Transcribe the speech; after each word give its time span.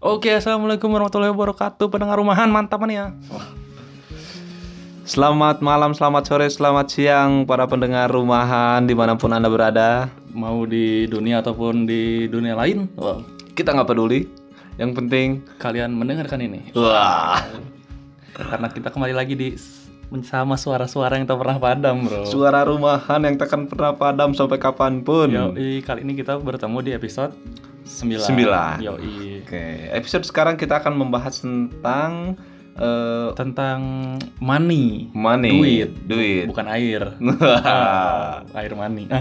Oke, 0.00 0.32
assalamualaikum 0.32 0.88
warahmatullahi 0.88 1.28
wabarakatuh. 1.28 1.92
Pendengar 1.92 2.16
rumahan 2.16 2.48
mantap 2.48 2.80
nih 2.88 3.04
ya. 3.04 3.06
Selamat 5.04 5.60
malam, 5.60 5.92
selamat 5.92 6.24
sore, 6.24 6.48
selamat 6.48 6.88
siang 6.88 7.44
para 7.44 7.68
pendengar 7.68 8.08
rumahan 8.08 8.80
di 8.88 8.96
mana 8.96 9.20
pun 9.20 9.28
anda 9.28 9.52
berada. 9.52 10.08
Mau 10.32 10.64
di 10.64 11.04
dunia 11.04 11.44
ataupun 11.44 11.84
di 11.84 12.24
dunia 12.32 12.56
lain, 12.56 12.88
wah, 12.96 13.20
Kita 13.52 13.76
nggak 13.76 13.92
peduli. 13.92 14.24
Yang 14.80 15.04
penting, 15.04 15.28
kalian 15.60 15.92
mendengarkan 15.92 16.48
ini. 16.48 16.72
wah, 16.72 17.44
Karena 18.32 18.72
kita 18.72 18.88
kembali 18.88 19.12
lagi 19.12 19.36
di 19.36 19.52
sama 20.24 20.56
suara-suara 20.56 21.20
yang 21.20 21.28
tak 21.28 21.36
pernah 21.36 21.60
padam, 21.60 22.08
bro. 22.08 22.24
suara 22.24 22.64
rumahan 22.64 23.20
yang 23.20 23.36
takkan 23.36 23.68
pernah 23.68 23.92
padam 23.92 24.32
sampai 24.32 24.56
kapan 24.56 25.04
pun. 25.04 25.28
Yoi, 25.28 25.84
kali 25.84 26.08
ini 26.08 26.16
kita 26.16 26.40
bertemu 26.40 26.78
di 26.88 26.90
episode 26.96 27.36
9. 27.84 28.20
Sembilan. 28.20 28.76
Yoi. 28.78 29.42
Oke, 29.42 29.64
episode 29.90 30.22
sekarang 30.22 30.54
kita 30.54 30.78
akan 30.78 30.94
membahas 30.94 31.40
tentang 31.40 32.36
eh, 32.72 33.28
Tentang 33.34 33.80
money. 34.38 35.10
money, 35.10 35.52
Duit. 35.52 35.90
duit. 36.06 36.44
Bukan 36.46 36.66
air. 36.66 37.16
Wah. 37.18 38.40
air 38.58 38.72
money. 38.74 39.04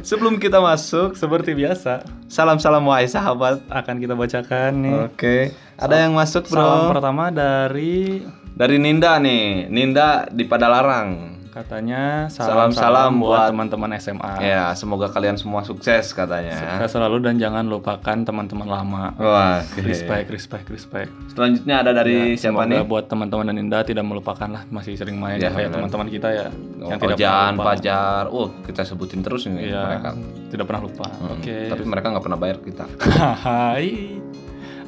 Sebelum 0.00 0.38
kita 0.38 0.62
masuk, 0.62 1.18
Seperti 1.18 1.50
biasa, 1.50 2.06
salam-salam 2.30 2.84
wahai 2.84 3.10
sahabat. 3.10 3.58
akan 3.66 3.96
kita 3.98 4.14
bacakan 4.14 4.70
nih. 4.78 4.94
Oke, 5.10 5.36
ada 5.74 5.96
yang 5.98 6.14
masuk 6.14 6.46
Salam 6.46 6.86
bro. 6.86 6.94
pertama 6.94 7.34
dari 7.34 8.22
Dari 8.50 8.76
Ninda 8.76 9.16
nih, 9.16 9.66
Ninda 9.66 10.28
di 10.28 10.44
Padalarang. 10.44 11.39
Katanya 11.50 12.30
Salam-salam 12.30 13.18
buat 13.18 13.50
teman-teman 13.50 13.90
SMA. 13.96 14.38
Ya, 14.40 14.70
semoga 14.72 15.06
kalian 15.06 15.34
semua 15.34 15.60
sukses 15.60 16.10
katanya. 16.10 16.54
Sukses 16.54 16.90
selalu 16.92 17.18
dan 17.20 17.36
jangan 17.36 17.66
lupakan 17.66 18.16
teman-teman 18.22 18.64
lama. 18.64 19.10
Wah, 19.16 19.58
oke. 19.60 19.82
Respect, 19.82 20.30
respect, 20.30 20.66
respect. 20.66 21.10
Selanjutnya 21.28 21.82
ada 21.82 21.90
dari 21.92 22.32
Ya, 22.32 22.48
siapa 22.48 22.62
semoga 22.62 22.70
nih? 22.72 22.82
buat 22.84 23.04
teman-teman 23.04 23.44
dan 23.44 23.56
Indah 23.58 23.82
tidak 23.82 24.02
melupakan 24.02 24.46
lah 24.46 24.62
masih 24.68 24.94
sering 24.94 25.16
main 25.16 25.36
Ya, 25.36 25.50
kayak 25.50 25.70
teman-teman 25.70 26.06
kita 26.06 26.28
ya 26.30 26.46
yang 26.80 26.96
tidak 26.96 27.18
Ojan, 27.18 27.28
pernah 27.28 27.50
lupa. 27.52 27.64
Pajar. 27.68 28.22
Oh, 28.30 28.48
kita 28.62 28.82
sebutin 28.82 29.20
terus 29.20 29.44
nih 29.44 29.68
Iya, 29.68 29.82
mereka. 29.84 30.10
tidak 30.48 30.64
pernah 30.64 30.82
lupa. 30.82 31.06
Hmm, 31.10 31.34
Oke. 31.34 31.56
Tapi 31.66 31.82
mereka 31.84 32.06
nggak 32.08 32.24
pernah 32.24 32.38
bayar 32.38 32.58
kita. 32.60 32.84
Hai. 33.44 34.16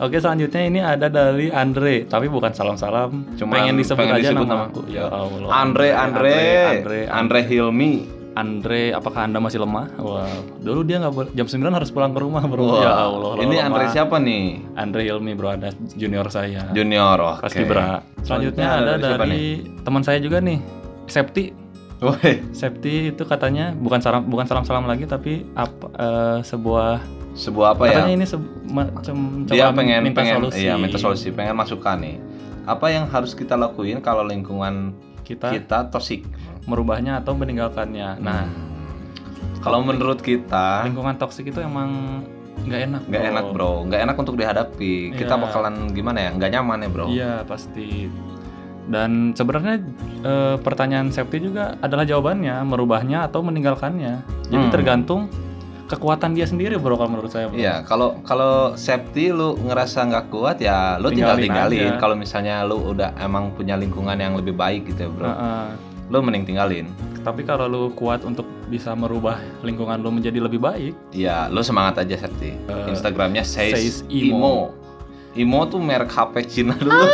Oke, 0.02 0.18
selanjutnya 0.18 0.62
ini 0.66 0.82
ada 0.82 1.06
dari 1.06 1.46
Andre, 1.54 2.10
tapi 2.10 2.26
bukan 2.26 2.50
salam-salam. 2.50 3.38
Cuma 3.38 3.54
pengen 3.54 3.78
disebut 3.78 4.02
pengen 4.02 4.18
aja 4.18 4.34
disebut 4.34 4.48
nama 4.50 4.66
aku. 4.66 4.82
Ya 4.90 5.06
Allah. 5.06 5.50
Andre, 5.54 5.88
Andre, 5.94 6.34
Andre, 6.58 7.00
Andre, 7.06 7.40
Hilmi. 7.46 7.92
Andre, 8.34 8.90
apakah 8.90 9.30
Anda 9.30 9.38
masih 9.38 9.62
lemah? 9.62 9.94
Wow. 10.02 10.26
Dulu 10.58 10.80
dia 10.82 10.98
nggak 10.98 11.38
jam 11.38 11.46
9 11.46 11.78
harus 11.78 11.94
pulang 11.94 12.10
ke 12.10 12.18
rumah, 12.18 12.42
Bro. 12.42 12.66
Wah, 12.66 12.82
Ya 12.82 12.92
Allah. 12.98 13.32
Ini 13.46 13.54
lemah. 13.54 13.66
Andre 13.70 13.84
siapa 13.94 14.16
nih? 14.18 14.44
Andre 14.74 15.00
Hilmi, 15.06 15.32
Bro, 15.38 15.48
ada 15.54 15.70
junior 15.94 16.26
saya. 16.34 16.66
Junior. 16.74 17.38
Oke. 17.38 17.46
Pasti 17.46 17.62
Bra. 17.62 18.02
Selanjutnya 18.26 18.82
ada 18.82 18.92
siapa 18.98 19.22
dari 19.22 19.62
teman 19.86 20.02
saya 20.02 20.18
juga 20.18 20.42
nih, 20.42 20.58
Septi. 21.06 21.54
Woi, 22.02 22.42
Septi 22.50 23.14
itu 23.14 23.22
katanya 23.22 23.70
bukan 23.78 24.02
salam 24.02 24.26
bukan 24.26 24.42
salam-salam 24.50 24.90
lagi 24.90 25.06
tapi 25.06 25.46
apa 25.54 25.86
eh, 25.94 26.38
sebuah 26.42 27.21
sebuah 27.32 27.74
apa 27.74 27.82
ya? 27.84 27.92
katanya 27.96 28.14
ini 28.14 28.26
se- 28.26 28.40
macam 28.64 29.16
Dia 29.46 29.68
pengen 29.70 30.00
minta 30.02 30.20
pengen 30.20 30.36
solusi. 30.38 30.60
iya, 30.60 30.74
minta 30.74 30.96
solusi, 30.96 31.28
pengen 31.28 31.54
masukan 31.54 31.96
nih. 31.96 32.16
Apa 32.62 32.88
yang 32.88 33.04
harus 33.06 33.32
kita 33.32 33.54
lakuin 33.54 33.98
kalau 33.98 34.22
lingkungan 34.22 34.92
Kita 35.20 35.50
kita 35.50 35.88
toksik? 35.88 36.24
merubahnya 36.64 37.18
atau 37.18 37.32
meninggalkannya. 37.32 38.18
Nah, 38.18 38.46
Kalau 39.58 39.78
menurut 39.80 40.18
kita 40.18 40.82
lingkungan 40.82 41.14
toksik 41.16 41.46
itu 41.46 41.58
emang 41.58 42.22
nggak 42.60 42.80
enak. 42.84 43.02
nggak 43.04 43.24
enak 43.28 43.44
bro, 43.48 43.82
nggak 43.84 44.00
enak 44.02 44.16
untuk 44.16 44.34
dihadapi. 44.34 44.94
Kita 45.12 45.34
Iya. 45.34 45.40
bakalan 45.40 45.74
gimana 45.88 46.18
ya? 46.20 46.30
Nggak 46.32 46.50
nyaman 46.52 46.78
ya 46.78 46.88
bro. 46.88 47.06
Iya 47.06 47.32
pasti. 47.42 48.10
Dan 48.84 49.30
sebenarnya 49.32 49.78
eh, 50.20 50.56
pertanyaan 50.58 51.08
Septi 51.08 51.38
juga 51.40 51.78
adalah 51.78 52.02
jawabannya 52.02 52.58
merubahnya 52.60 53.24
atau 53.24 53.38
meninggalkannya. 53.40 54.22
Jadi 54.44 54.58
Hmm. 54.60 54.74
tergantung 54.74 55.30
kekuatan 55.92 56.32
dia 56.32 56.48
sendiri 56.48 56.80
bro 56.80 56.96
kalau 56.96 57.12
menurut 57.12 57.28
saya. 57.28 57.52
Bro. 57.52 57.60
Iya, 57.60 57.84
kalau 57.84 58.16
kalau 58.24 58.72
safety 58.72 59.28
lu 59.28 59.60
ngerasa 59.60 60.08
nggak 60.08 60.32
kuat 60.32 60.64
ya 60.64 60.96
lu 60.96 61.12
tinggal 61.12 61.36
Tinggalin. 61.36 62.00
Kalau 62.00 62.16
misalnya 62.16 62.64
lu 62.64 62.80
udah 62.80 63.12
emang 63.20 63.52
punya 63.52 63.76
lingkungan 63.76 64.16
yang 64.16 64.32
lebih 64.32 64.56
baik 64.56 64.88
gitu 64.88 65.06
ya, 65.06 65.10
Bro. 65.12 65.28
Heeh. 65.28 65.66
Lu 66.08 66.24
mending 66.24 66.48
tinggalin. 66.48 66.88
Tapi 67.20 67.44
kalau 67.44 67.68
lu 67.68 67.82
kuat 67.92 68.24
untuk 68.24 68.48
bisa 68.72 68.96
merubah 68.96 69.36
lingkungan 69.60 70.00
lu 70.00 70.08
menjadi 70.08 70.40
lebih 70.40 70.56
baik, 70.58 70.96
Ya, 71.12 71.52
lu 71.52 71.60
semangat 71.60 72.00
aja 72.00 72.16
safety. 72.16 72.56
Eh, 72.56 72.88
Instagramnya 72.88 73.44
says, 73.44 73.76
Says 73.76 73.96
Imo. 74.08 74.32
Imo. 74.32 74.56
Imo 75.32 75.60
tuh 75.68 75.80
merek 75.80 76.08
HP 76.08 76.34
Cina 76.48 76.72
dulu. 76.76 77.04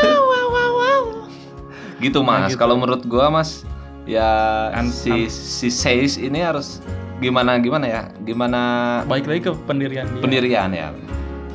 gitu 1.99 2.23
Mas. 2.23 2.55
gitu. 2.55 2.63
Kalau 2.63 2.79
menurut 2.79 3.03
gua 3.07 3.27
Mas 3.29 3.67
ya 4.07 4.27
An- 4.73 4.95
si 4.95 5.27
si 5.29 5.69
Says 5.69 6.15
ini 6.17 6.41
harus 6.41 6.79
gimana 7.19 7.59
gimana 7.59 7.87
ya? 7.87 8.03
Gimana 8.23 8.61
baik 9.07 9.27
lagi 9.27 9.41
ke 9.51 9.53
pendirian 9.67 10.07
dia. 10.07 10.23
pendirian 10.23 10.71
ya? 10.71 10.89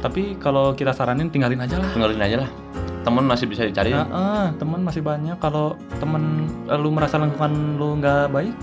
Tapi 0.03 0.35
kalau 0.35 0.75
kita 0.75 0.91
saranin 0.91 1.31
tinggalin 1.31 1.63
aja 1.63 1.79
lah. 1.79 1.90
Tinggalin 1.96 2.19
aja 2.19 2.38
lah. 2.44 2.50
Temen 3.03 3.24
masih 3.28 3.47
bisa 3.47 3.68
dicari. 3.68 3.91
Heeh, 3.91 4.46
teman 4.59 4.84
masih 4.84 5.03
banyak. 5.03 5.35
Kalau 5.40 5.75
temen 6.00 6.47
eh, 6.68 6.79
lu 6.79 6.91
merasa 6.91 7.19
lingkungan 7.19 7.79
lu 7.79 8.00
nggak 8.00 8.31
baik, 8.31 8.56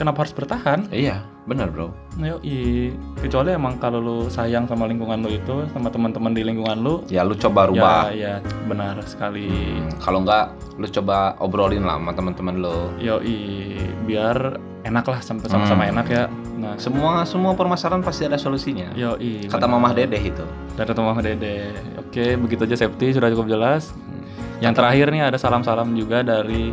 kenapa 0.00 0.24
harus 0.24 0.32
bertahan? 0.36 0.88
Iya, 0.92 1.24
benar, 1.48 1.72
Bro. 1.72 1.90
Yoi. 2.14 2.92
Kecuali 3.16 3.50
emang 3.50 3.80
kalau 3.80 3.98
lu 3.98 4.18
sayang 4.28 4.68
sama 4.68 4.84
lingkungan 4.84 5.18
lu 5.18 5.32
itu, 5.32 5.64
sama 5.72 5.88
teman-teman 5.88 6.30
di 6.30 6.44
lingkungan 6.44 6.76
lu, 6.76 6.94
Ya 7.06 7.24
lu 7.24 7.32
coba 7.34 7.66
rubah. 7.66 8.12
ya 8.12 8.36
ya 8.38 8.64
benar 8.64 9.00
sekali. 9.02 9.48
Hmm, 9.48 9.96
Kalau 9.96 10.20
enggak, 10.20 10.52
lu 10.76 10.86
coba 10.86 11.32
obrolin 11.38 11.82
lah 11.82 11.96
sama 11.96 12.12
teman-teman 12.12 12.60
lu. 12.60 12.78
Yoi, 12.98 13.74
biar 14.04 14.60
enak 14.84 15.04
lah 15.04 15.18
sama- 15.18 15.42
sama-sama 15.42 15.84
Hmm. 15.84 15.92
enak 15.92 16.06
ya. 16.06 16.24
Nah, 16.58 16.74
Semua 16.76 17.22
semua 17.24 17.54
permasalahan 17.54 18.02
pasti 18.02 18.24
ada 18.24 18.36
solusinya. 18.36 18.92
yoi. 18.92 19.46
Kata 19.46 19.64
benar. 19.64 19.78
Mamah 19.78 19.92
Dedeh 19.94 20.22
itu. 20.22 20.44
Dari 20.74 20.92
Mama 20.94 21.18
Dede. 21.18 21.74
Oke, 21.98 22.36
begitu 22.36 22.62
aja 22.62 22.76
safety 22.78 23.10
sudah 23.10 23.30
cukup 23.30 23.48
jelas. 23.48 23.90
Hmm. 23.90 24.22
Yang 24.60 24.74
terakhir 24.76 25.06
nih 25.08 25.22
ada 25.24 25.38
salam-salam 25.38 25.90
juga 25.92 26.20
dari 26.20 26.70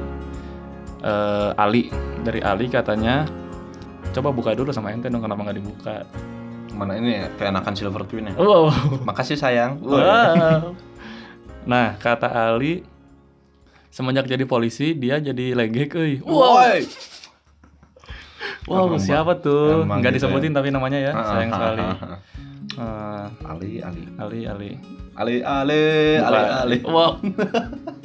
eh, 1.02 1.52
Ali. 1.56 1.94
Dari 2.25 2.41
Ali 2.41 2.66
katanya 2.66 3.30
coba 4.16 4.31
buka 4.31 4.56
dulu 4.56 4.72
sama 4.72 4.96
ente 4.96 5.12
dong 5.12 5.20
kenapa 5.20 5.44
nggak 5.44 5.58
dibuka. 5.59 5.96
Mana 6.72 6.96
ini 7.00 7.24
ya, 7.24 7.28
keenakan 7.36 7.74
Silver 7.76 8.03
Queen 8.08 8.31
ya. 8.31 8.36
Wow. 8.40 8.72
Makasih 9.03 9.36
sayang. 9.36 9.84
Wow. 9.84 10.72
Nah, 11.66 11.98
kata 11.98 12.30
Ali 12.30 12.86
semenjak 13.90 14.30
jadi 14.30 14.46
polisi 14.46 14.94
dia 14.94 15.18
jadi 15.18 15.58
legek 15.58 15.98
euy. 15.98 16.22
Wow. 16.22 16.62
Wow, 18.70 18.86
Emang, 18.94 19.02
siapa 19.02 19.34
tuh? 19.42 19.86
emang 19.86 19.98
Nggak 20.02 20.14
gitu 20.14 20.30
disebutin 20.30 20.53
tapi 20.53 20.70
namanya 20.70 20.97
ya. 21.02 21.12
Ah, 21.14 21.26
Sayang 21.26 21.50
ah, 21.50 21.58
sekali. 21.58 21.82
ah, 21.82 21.90
ah. 21.90 22.20
Eh, 22.76 23.26
Ali 23.50 23.72
Ali 23.82 24.03
Ali 24.18 24.40
Ali. 24.46 24.72
Ali 25.18 25.36
Ali 25.42 25.84
Ali. 26.22 26.38
Ali. 26.38 26.78
Wow. 26.86 27.18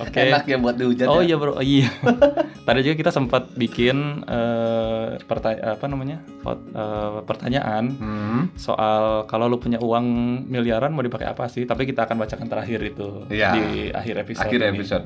Oke. 0.00 0.20
Enak 0.24 0.44
ya 0.44 0.56
buat 0.56 0.74
dihujat 0.74 1.06
Oh 1.06 1.20
ya. 1.20 1.28
iya 1.28 1.36
bro, 1.36 1.52
oh, 1.52 1.60
iya. 1.60 1.92
Tadi 2.66 2.78
juga 2.80 2.96
kita 2.96 3.10
sempat 3.10 3.52
bikin 3.52 4.24
eh 4.24 5.20
pertanya 5.20 5.74
apa 5.74 5.84
namanya 5.84 6.18
Pot- 6.38 6.66
eh, 6.66 7.20
pertanyaan 7.22 7.84
Hmm. 7.92 8.42
soal 8.54 9.24
kalau 9.24 9.44
lu 9.46 9.56
punya 9.56 9.76
uang 9.76 10.06
miliaran 10.46 10.90
mau 10.90 11.00
dipakai 11.00 11.26
apa 11.26 11.46
sih? 11.46 11.62
Tapi 11.62 11.84
kita 11.84 12.02
akan 12.02 12.16
bacakan 12.16 12.46
terakhir 12.46 12.80
itu 12.82 13.28
Iya. 13.28 13.50
di 13.52 13.64
akhir 13.90 14.14
episode. 14.20 14.46
Akhir 14.46 14.60
ini. 14.62 14.70
episode. 14.72 15.04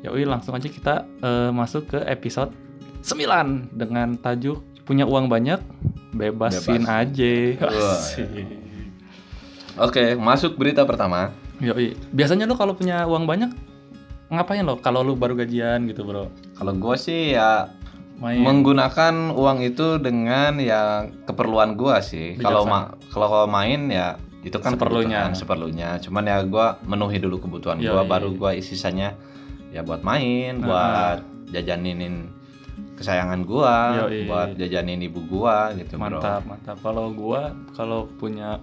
Yoi 0.00 0.22
langsung 0.24 0.54
aja 0.54 0.64
kita 0.64 0.94
eh, 1.18 1.50
masuk 1.50 1.82
ke 1.88 1.98
episode 2.04 2.54
9 3.02 3.72
dengan 3.72 4.14
tajuk 4.14 4.60
punya 4.82 5.04
uang 5.04 5.26
banyak 5.26 5.58
bebasin 6.12 6.82
Bebas. 6.82 7.02
aja. 7.02 7.34
Asik. 7.60 8.46
Oke, 9.76 10.14
masuk 10.14 10.54
berita 10.54 10.82
pertama. 10.82 11.32
Yoi. 11.58 11.96
Biasanya 12.10 12.44
lu 12.44 12.54
kalau 12.54 12.72
punya 12.72 13.04
uang 13.04 13.24
banyak 13.24 13.50
ngapain 14.30 14.62
lo? 14.62 14.78
Kalau 14.78 15.02
lu 15.02 15.14
baru 15.14 15.34
gajian 15.34 15.84
gitu 15.84 16.02
bro? 16.02 16.30
Kalau 16.54 16.72
gue 16.72 16.96
sih 16.96 17.34
ya 17.34 17.66
Main. 18.16 18.44
menggunakan 18.44 19.32
uang 19.32 19.58
itu 19.60 19.96
dengan 19.96 20.56
ya 20.56 21.08
keperluan 21.24 21.72
gua 21.72 21.98
sih. 22.00 22.36
Kalau 22.36 22.62
ma 22.64 22.92
kalau 23.08 23.48
main 23.48 23.88
ya 23.88 24.20
itu 24.40 24.56
kan 24.56 24.76
Seperlunya. 24.76 25.32
seperlunya. 25.32 25.96
Cuman 25.98 26.24
ya 26.24 26.44
gua 26.44 26.76
menuhi 26.84 27.16
dulu 27.16 27.40
kebutuhan 27.40 27.80
Iya, 27.80 27.90
gua 27.90 28.04
iya, 28.04 28.08
baru 28.08 28.28
iya. 28.28 28.36
gua 28.36 28.50
sisanya 28.56 29.08
ya 29.72 29.80
buat 29.80 30.04
main, 30.04 30.60
Nah. 30.60 30.64
buat 30.68 31.18
jajaninin 31.48 32.28
kesayangan 32.94 33.40
gua, 33.42 34.04
Yoi. 34.04 34.28
buat 34.28 34.48
jajanin 34.54 35.00
ibu 35.00 35.24
gua 35.24 35.72
gitu, 35.72 35.96
Bro. 35.96 36.20
mantap 36.20 36.44
mantap 36.44 36.76
kalau 36.78 37.08
gua 37.10 37.56
kalau 37.72 38.04
punya 38.20 38.60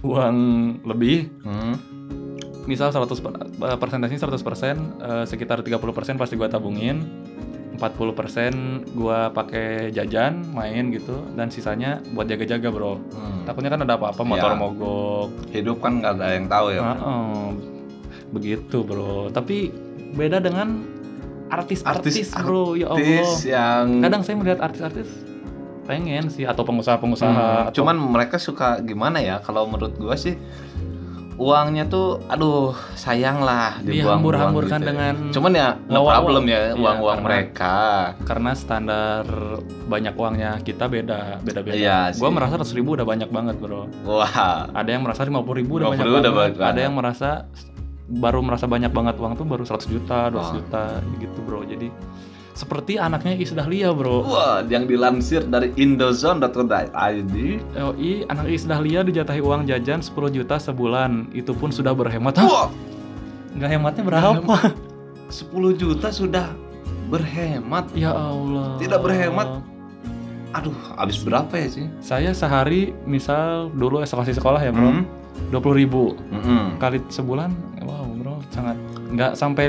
uang 0.00 0.36
lebih 0.84 1.28
Hmm. 1.40 1.76
Misal 2.62 2.88
100 2.88 3.06
per- 3.18 3.36
eh, 3.40 3.76
persentasenya 3.76 4.20
100% 4.20 4.76
eh, 4.98 5.24
sekitar 5.24 5.60
30% 5.60 5.80
pasti 6.16 6.34
gua 6.34 6.46
tabungin 6.46 7.04
40% 7.76 8.92
gua 8.92 9.30
pakai 9.30 9.88
jajan, 9.90 10.44
main 10.50 10.90
gitu 10.90 11.16
dan 11.32 11.48
sisanya 11.48 12.04
buat 12.10 12.26
jaga-jaga, 12.26 12.68
Bro. 12.68 13.00
Hmm. 13.08 13.42
Takutnya 13.42 13.70
kan 13.70 13.80
ada 13.80 13.96
apa-apa 13.96 14.20
motor 14.20 14.52
Ya. 14.52 14.58
mogok. 14.58 15.28
Hidup 15.48 15.80
kan 15.80 15.98
nggak 15.98 16.12
ada 16.14 16.26
yang 16.30 16.46
tahu 16.46 16.66
ya. 16.70 16.80
Bro. 16.82 16.92
Heeh. 16.92 17.46
Begitu, 18.30 18.76
Bro. 18.82 19.14
Tapi 19.30 19.72
beda 20.12 20.38
dengan 20.38 20.84
artis-artis, 21.48 22.36
Bro. 22.36 22.76
Ya 22.76 22.92
Allah. 22.92 23.32
Yang 23.40 23.86
Kadang 24.02 24.22
saya 24.22 24.36
melihat 24.36 24.60
artis-artis 24.60 25.08
pengen 25.82 26.28
sih 26.28 26.44
atau 26.44 26.62
pengusaha-pengusaha 26.62 27.26
Hmm, 27.26 27.60
atau- 27.66 27.74
cuman 27.74 27.96
mereka 27.98 28.36
suka 28.36 28.78
gimana 28.78 29.18
ya 29.18 29.40
kalau 29.40 29.66
menurut 29.66 29.96
gua 29.96 30.14
sih 30.14 30.38
uangnya 31.40 31.88
tuh 31.88 32.20
aduh 32.28 32.76
sayang 32.92 33.40
lah 33.40 33.80
Dihambur-hamburkan 33.80 34.76
gitu. 34.76 34.84
ya. 34.84 34.90
dengan 34.92 35.14
cuman 35.32 35.52
ya 35.52 35.68
no 35.88 36.04
problem 36.04 36.44
ya 36.44 36.60
Iya, 36.68 36.76
uang-uang 36.76 37.16
karena- 37.16 37.28
mereka. 37.32 37.76
karena 38.22 38.50
standar 38.52 39.24
banyak 39.88 40.12
uangnya 40.12 40.60
kita 40.60 40.84
beda 40.84 41.40
beda 41.40 41.60
beda 41.64 41.72
Iya 41.74 41.98
gua 42.14 42.28
sih. 42.28 42.34
merasa 42.36 42.54
100 42.54 42.76
ribu 42.76 42.92
udah 42.92 43.08
banyak 43.08 43.28
banget 43.28 43.56
bro. 43.56 43.88
Wah. 44.04 44.68
Ada 44.70 44.90
yang 44.90 45.02
merasa 45.02 45.24
50 45.24 45.56
ribu 45.56 45.80
udah 45.80 45.88
50 45.88 45.96
banyak 45.96 46.20
udah 46.20 46.32
banget. 46.36 46.52
banyak. 46.54 46.68
Ada 46.68 46.80
yang 46.82 46.94
merasa 46.94 47.28
baru 48.06 48.40
merasa 48.42 48.64
banyak 48.66 48.90
banget 48.90 49.14
uang 49.16 49.32
tuh 49.34 49.46
baru 49.46 49.64
100 49.64 49.88
juta 49.88 50.28
200 50.28 50.36
Wah. 50.36 50.52
juta 50.52 50.82
gitu 51.16 51.38
bro. 51.40 51.64
Jadi 51.64 51.88
seperti 52.60 53.00
anaknya 53.00 53.32
Iis 53.40 53.56
Dahlia 53.56 53.96
bro. 53.96 54.20
Wah 54.28 54.60
yang 54.68 54.84
dilansir 54.84 55.48
dari 55.48 55.72
indozone.co.id 55.80 57.34
LI 57.72 58.12
anak 58.28 58.46
Iis 58.52 58.68
Dahlia 58.68 59.00
dijatahi 59.00 59.40
uang 59.40 59.64
jajan 59.64 60.04
10 60.04 60.12
juta 60.36 60.60
sebulan. 60.60 61.32
Itu 61.32 61.56
pun 61.56 61.72
sudah 61.72 61.96
berhemat. 61.96 62.36
Wah. 62.44 62.68
Nggak 63.56 63.70
hematnya 63.72 64.02
berapa? 64.04 64.54
10 65.32 65.80
juta 65.80 66.12
sudah 66.12 66.52
berhemat. 67.08 67.88
Ya 67.96 68.12
Allah. 68.12 68.76
Tidak 68.76 69.00
berhemat. 69.00 69.64
aduh 70.50 70.74
habis 70.98 71.14
berapa 71.22 71.54
ya 71.54 71.68
sih? 71.70 71.86
Saya 72.02 72.34
sehari 72.34 72.90
misal 73.06 73.70
dulu 73.70 74.02
evaluasi 74.02 74.34
sekolah 74.34 74.58
ya 74.58 74.74
bro. 74.74 74.90
Hmm. 74.90 75.06
dua 75.48 75.62
puluh 75.62 75.78
ribu. 75.78 76.18
Mm-mm. 76.34 76.74
kali 76.82 76.98
sebulan 77.06 77.54
wow 77.86 78.02
bro 78.18 78.42
sangat 78.50 78.74
nggak 79.10 79.32
sampai 79.34 79.66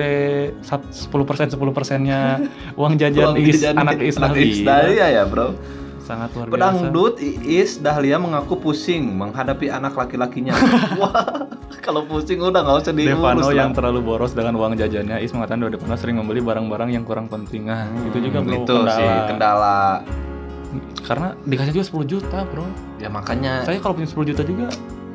sepuluh 0.91 1.23
persen 1.23 1.47
sepuluh 1.47 1.71
persennya 1.71 2.37
uang 2.79 2.93
jajan 2.95 3.33
Uang 3.33 3.37
is 3.39 3.57
jajan 3.57 3.75
anak 3.75 3.97
is 4.03 4.15
Dahlia. 4.15 4.61
Dahlia 4.61 5.07
ya 5.11 5.23
bro 5.25 5.57
sangat 6.01 6.29
luar 6.31 6.45
biasa 6.45 6.55
Pedangdut 6.57 7.13
Iis 7.21 7.71
Dahlia 7.77 8.17
mengaku 8.17 8.57
pusing 8.57 9.13
menghadapi 9.13 9.69
anak 9.69 9.93
laki-lakinya. 9.93 10.51
Wah, 10.99 11.45
kalau 11.79 12.03
pusing 12.03 12.37
udah 12.37 12.57
nggak 12.59 12.77
usah 12.79 12.91
diurus. 12.91 13.15
Devano 13.15 13.41
lah. 13.43 13.53
yang 13.55 13.71
terlalu 13.71 13.99
boros 14.01 14.33
dengan 14.33 14.53
uang 14.55 14.75
jajannya 14.75 15.17
Is 15.17 15.31
mengatakan 15.31 15.61
bahwa 15.61 15.71
Devano 15.71 15.95
sering 15.95 16.17
membeli 16.17 16.41
barang-barang 16.41 16.89
yang 16.91 17.01
kurang 17.01 17.25
penting 17.25 17.65
nah 17.65 17.85
Hmm, 17.85 18.09
itu 18.09 18.17
juga 18.19 18.41
bro 18.41 18.59
itu 18.59 18.75
sih 18.89 19.07
kendala. 19.25 20.01
karena 21.01 21.35
dikasih 21.43 21.71
juga 21.73 21.85
10 21.99 22.05
juta 22.07 22.37
bro 22.45 22.65
Ya 22.97 23.07
makanya 23.07 23.61
saya 23.61 23.77
kalau 23.77 23.93
punya 23.93 24.07
10 24.07 24.23
juta 24.25 24.41
juga 24.41 24.67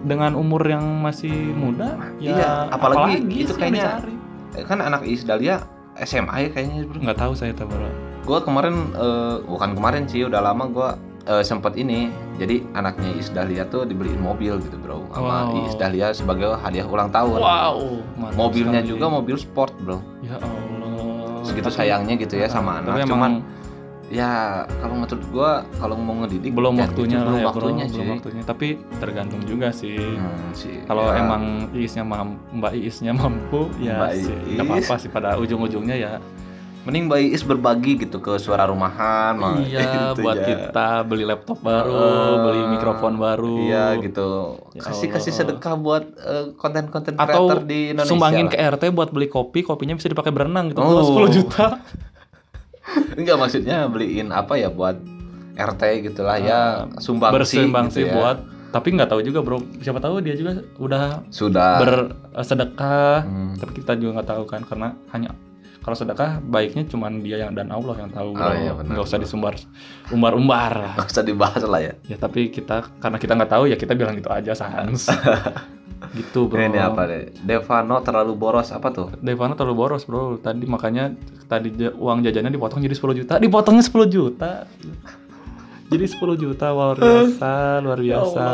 dengan 0.03 0.33
umur 0.33 0.63
yang 0.63 0.85
masih 1.01 1.33
muda 1.53 1.99
ya 2.17 2.31
Iya, 2.33 2.51
apalagi 2.71 3.21
itu 3.27 3.51
sih 3.51 3.59
yang 3.59 3.59
kayaknya- 3.75 3.85
dicari? 3.99 4.15
Kan 4.63 4.79
anak 4.79 5.03
Iis 5.03 5.23
Dahlia 5.23 5.61
SMA 5.99 6.37
ya 6.39 6.49
kayaknya 6.51 6.85
bro. 6.85 6.99
nggak 6.99 7.19
tahu 7.19 7.33
saya 7.33 7.53
tahu 7.53 7.69
bro 7.69 7.91
Gue 8.23 8.39
kemarin 8.41 8.91
eh, 8.93 9.37
bukan 9.45 9.71
kemarin 9.73 10.03
sih 10.05 10.23
udah 10.23 10.41
lama 10.41 10.67
gue 10.67 10.91
sempat 11.43 11.75
ini. 11.75 12.07
Jadi 12.37 12.63
anaknya 12.73 13.11
Iis 13.13 13.29
Dahlia 13.29 13.65
tuh 13.65 13.83
dibeliin 13.83 14.17
mobil 14.17 14.59
gitu 14.59 14.77
bro 14.77 15.03
sama 15.11 15.51
Wow. 15.51 15.59
Iis 15.61 15.75
Dahlia 15.75 16.11
sebagai 16.11 16.55
hadiah 16.57 16.85
ulang 16.85 17.11
tahun. 17.11 17.35
wow 17.37 17.77
mantap 18.15 18.35
Mobilnya 18.37 18.79
sekali. 18.79 18.93
juga 18.93 19.07
mobil 19.09 19.35
sport 19.35 19.75
bro. 19.77 19.99
ya 20.21 20.39
Allah 20.39 21.43
Segitu 21.43 21.67
sayangnya 21.69 22.15
gitu 22.17 22.35
ya 22.35 22.47
sama 22.47 22.79
Tapi 22.79 22.99
anak. 22.99 22.99
emang 23.01 23.11
Cuman 23.11 23.33
ya 24.09 24.33
kalau 24.73 24.95
menurut 24.97 25.25
gua 25.29 25.51
kalau 25.75 25.95
mau 25.95 26.15
ngedidik 26.21 26.51
belum 26.51 26.75
ya 26.75 26.87
waktunya 26.87 27.17
gitu, 27.17 27.19
lah 27.19 27.27
belum 27.27 27.37
ya 27.37 27.47
waktunya 27.49 27.85
bro, 27.85 27.93
belum 27.93 28.09
waktunya 28.13 28.43
tapi 28.43 28.67
tergantung 28.97 29.43
juga 29.43 29.69
sih 29.71 29.99
Hmm, 29.99 30.51
sih. 30.53 30.79
kalau 30.85 31.09
Ya, 31.09 31.19
emang 31.19 31.43
Iisnya 31.71 32.03
mam- 32.03 32.39
Mbak 32.53 32.73
Iisnya 32.77 33.13
mampu 33.13 33.67
ya 33.79 34.07
nggak 34.07 34.63
apa-apa 34.63 34.95
sih 34.97 35.09
pada 35.09 35.35
ujung-ujungnya 35.35 35.97
ya 35.97 36.13
mending 36.83 37.11
Mbak 37.11 37.19
Iis 37.21 37.43
berbagi 37.43 37.99
gitu 37.99 38.21
ke 38.21 38.39
suara 38.39 38.63
rumahan 38.65 39.35
mah. 39.35 39.59
iya 39.59 39.83
Gitu 40.15 40.23
buat 40.23 40.39
ya. 40.39 40.47
kita 40.47 40.89
beli 41.03 41.27
laptop 41.27 41.59
baru 41.59 41.91
Eh, 41.91 42.35
beli 42.41 42.63
mikrofon 42.71 43.15
baru 43.17 43.59
Iya 43.59 43.99
gitu. 44.01 44.55
Ya 44.71 44.87
kasih 44.87 45.11
kasih 45.11 45.33
Allah. 45.33 45.41
sedekah 45.51 45.75
buat 45.77 46.05
eh, 46.15 46.55
konten-konten 46.55 47.19
atau 47.19 47.27
creator 47.51 47.59
di 47.65 47.91
Indonesia. 47.91 48.07
sumbangin 48.09 48.47
lah. 48.47 48.53
ke 48.53 48.59
RT 48.71 48.95
buat 48.95 49.11
beli 49.11 49.27
kopi 49.27 49.61
kopinya 49.61 49.93
bisa 49.93 50.07
dipakai 50.07 50.31
berenang 50.31 50.71
gitu 50.71 50.79
Oh. 50.79 51.03
10 51.03 51.27
juta 51.33 51.67
Enggak 53.17 53.37
maksudnya 53.37 53.87
beliin 53.87 54.31
apa 54.31 54.55
ya 54.55 54.69
buat 54.71 54.97
RT 55.57 55.83
gitulah 56.05 56.37
ya 56.37 56.85
sumbang 57.01 57.33
bersumbang 57.33 57.89
gitu 57.89 57.97
sih 57.97 58.05
ya. 58.07 58.13
buat 58.13 58.39
tapi 58.67 58.93
nggak 58.93 59.09
tahu 59.09 59.25
juga 59.25 59.41
bro. 59.41 59.59
Siapa 59.81 59.99
tahu 59.99 60.21
dia 60.21 60.37
juga 60.37 60.61
udah 60.77 61.25
sudah. 61.33 61.81
bersedekah. 61.81 63.25
Hmm. 63.25 63.55
tapi 63.57 63.73
kita 63.81 63.97
juga 63.97 64.21
nggak 64.21 64.29
tahu 64.29 64.43
kan 64.45 64.61
karena 64.63 64.93
hanya 65.11 65.33
kalau 65.81 65.95
sedekah 65.95 66.43
baiknya 66.43 66.83
cuman 66.85 67.23
dia 67.23 67.41
yang 67.47 67.55
dan 67.55 67.71
Allah 67.71 67.95
yang 67.97 68.11
tahu 68.11 68.35
bro. 68.35 68.43
Oh, 68.43 68.53
iya, 68.53 68.73
benar, 68.75 68.91
nggak 68.99 69.07
usah 69.07 69.17
disumbar 69.17 69.55
umbar-umbar. 70.11 70.73
Lah 70.77 70.93
Nggak 70.99 71.09
usah 71.09 71.25
dibahas 71.25 71.63
lah 71.65 71.81
ya. 71.81 71.93
ya 72.05 72.17
tapi 72.19 72.51
kita 72.51 72.91
karena 72.99 73.17
kita 73.17 73.33
nggak 73.33 73.51
tahu 73.51 73.65
ya 73.71 73.77
kita 73.79 73.95
bilang 73.95 74.19
gitu 74.19 74.29
aja 74.29 74.53
sans 74.53 75.09
gitu 76.17 76.49
bro 76.49 76.57
Ini 76.59 76.81
apa 76.81 77.05
deh? 77.05 77.25
Devano 77.39 78.01
terlalu 78.01 78.33
boros 78.33 78.69
apa 78.71 78.89
tuh? 78.89 79.13
Devano 79.17 79.53
terlalu 79.53 79.77
boros 79.77 80.03
bro 80.03 80.37
tadi 80.37 80.65
makanya 80.65 81.13
tadi 81.45 81.69
uang 81.93 82.21
jajannya 82.21 82.51
dipotong 82.51 82.81
jadi 82.81 82.93
10 82.93 83.13
juta 83.15 83.35
dipotongnya 83.37 83.85
10 83.85 83.93
juta 84.09 84.51
jadi 85.87 86.05
10 86.05 86.19
juta 86.37 86.67
luar 86.69 86.97
biasa 86.97 87.53
luar 87.79 87.99
Ya 88.01 88.19
biasa 88.19 88.47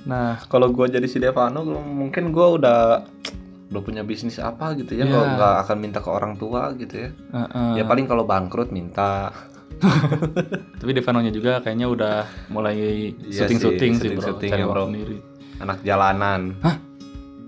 nah 0.00 0.40
Kalau 0.46 0.70
gua 0.70 0.86
jadi 0.86 1.04
si 1.04 1.18
Devano, 1.18 1.60
mungkin 1.66 2.30
gua 2.30 2.54
udah 2.54 2.78
udah 3.68 3.82
punya 3.84 4.02
bisnis 4.02 4.38
apa 4.38 4.74
gitu 4.74 4.94
ya, 4.94 5.04
Iya. 5.04 5.12
kalau 5.12 5.26
nggak 5.32 5.54
akan 5.62 5.76
minta 5.78 5.98
ke 5.98 6.08
orang 6.08 6.34
tua 6.34 6.74
gitu 6.74 6.94
ya. 6.96 7.10
uh-uh. 7.30 7.78
Ya 7.78 7.84
paling 7.84 8.06
kalau 8.06 8.24
bangkrut 8.24 8.70
minta. 8.70 9.30
tapi 10.80 10.90
Devanonya 10.90 11.30
juga 11.30 11.58
kayaknya 11.58 11.86
udah 11.86 12.14
mulai 12.48 12.76
Iya 13.22 13.44
syuting-syuting 13.44 13.92
sih, 13.94 14.00
sih, 14.02 14.08
bro 14.10 14.20
syuting-syuting 14.26 14.50
cari 14.50 14.60
ya, 14.60 14.66
uang 14.66 14.74
bro. 14.74 14.84
sendiri 14.88 15.16
Anak 15.60 15.80
jalanan. 15.82 16.56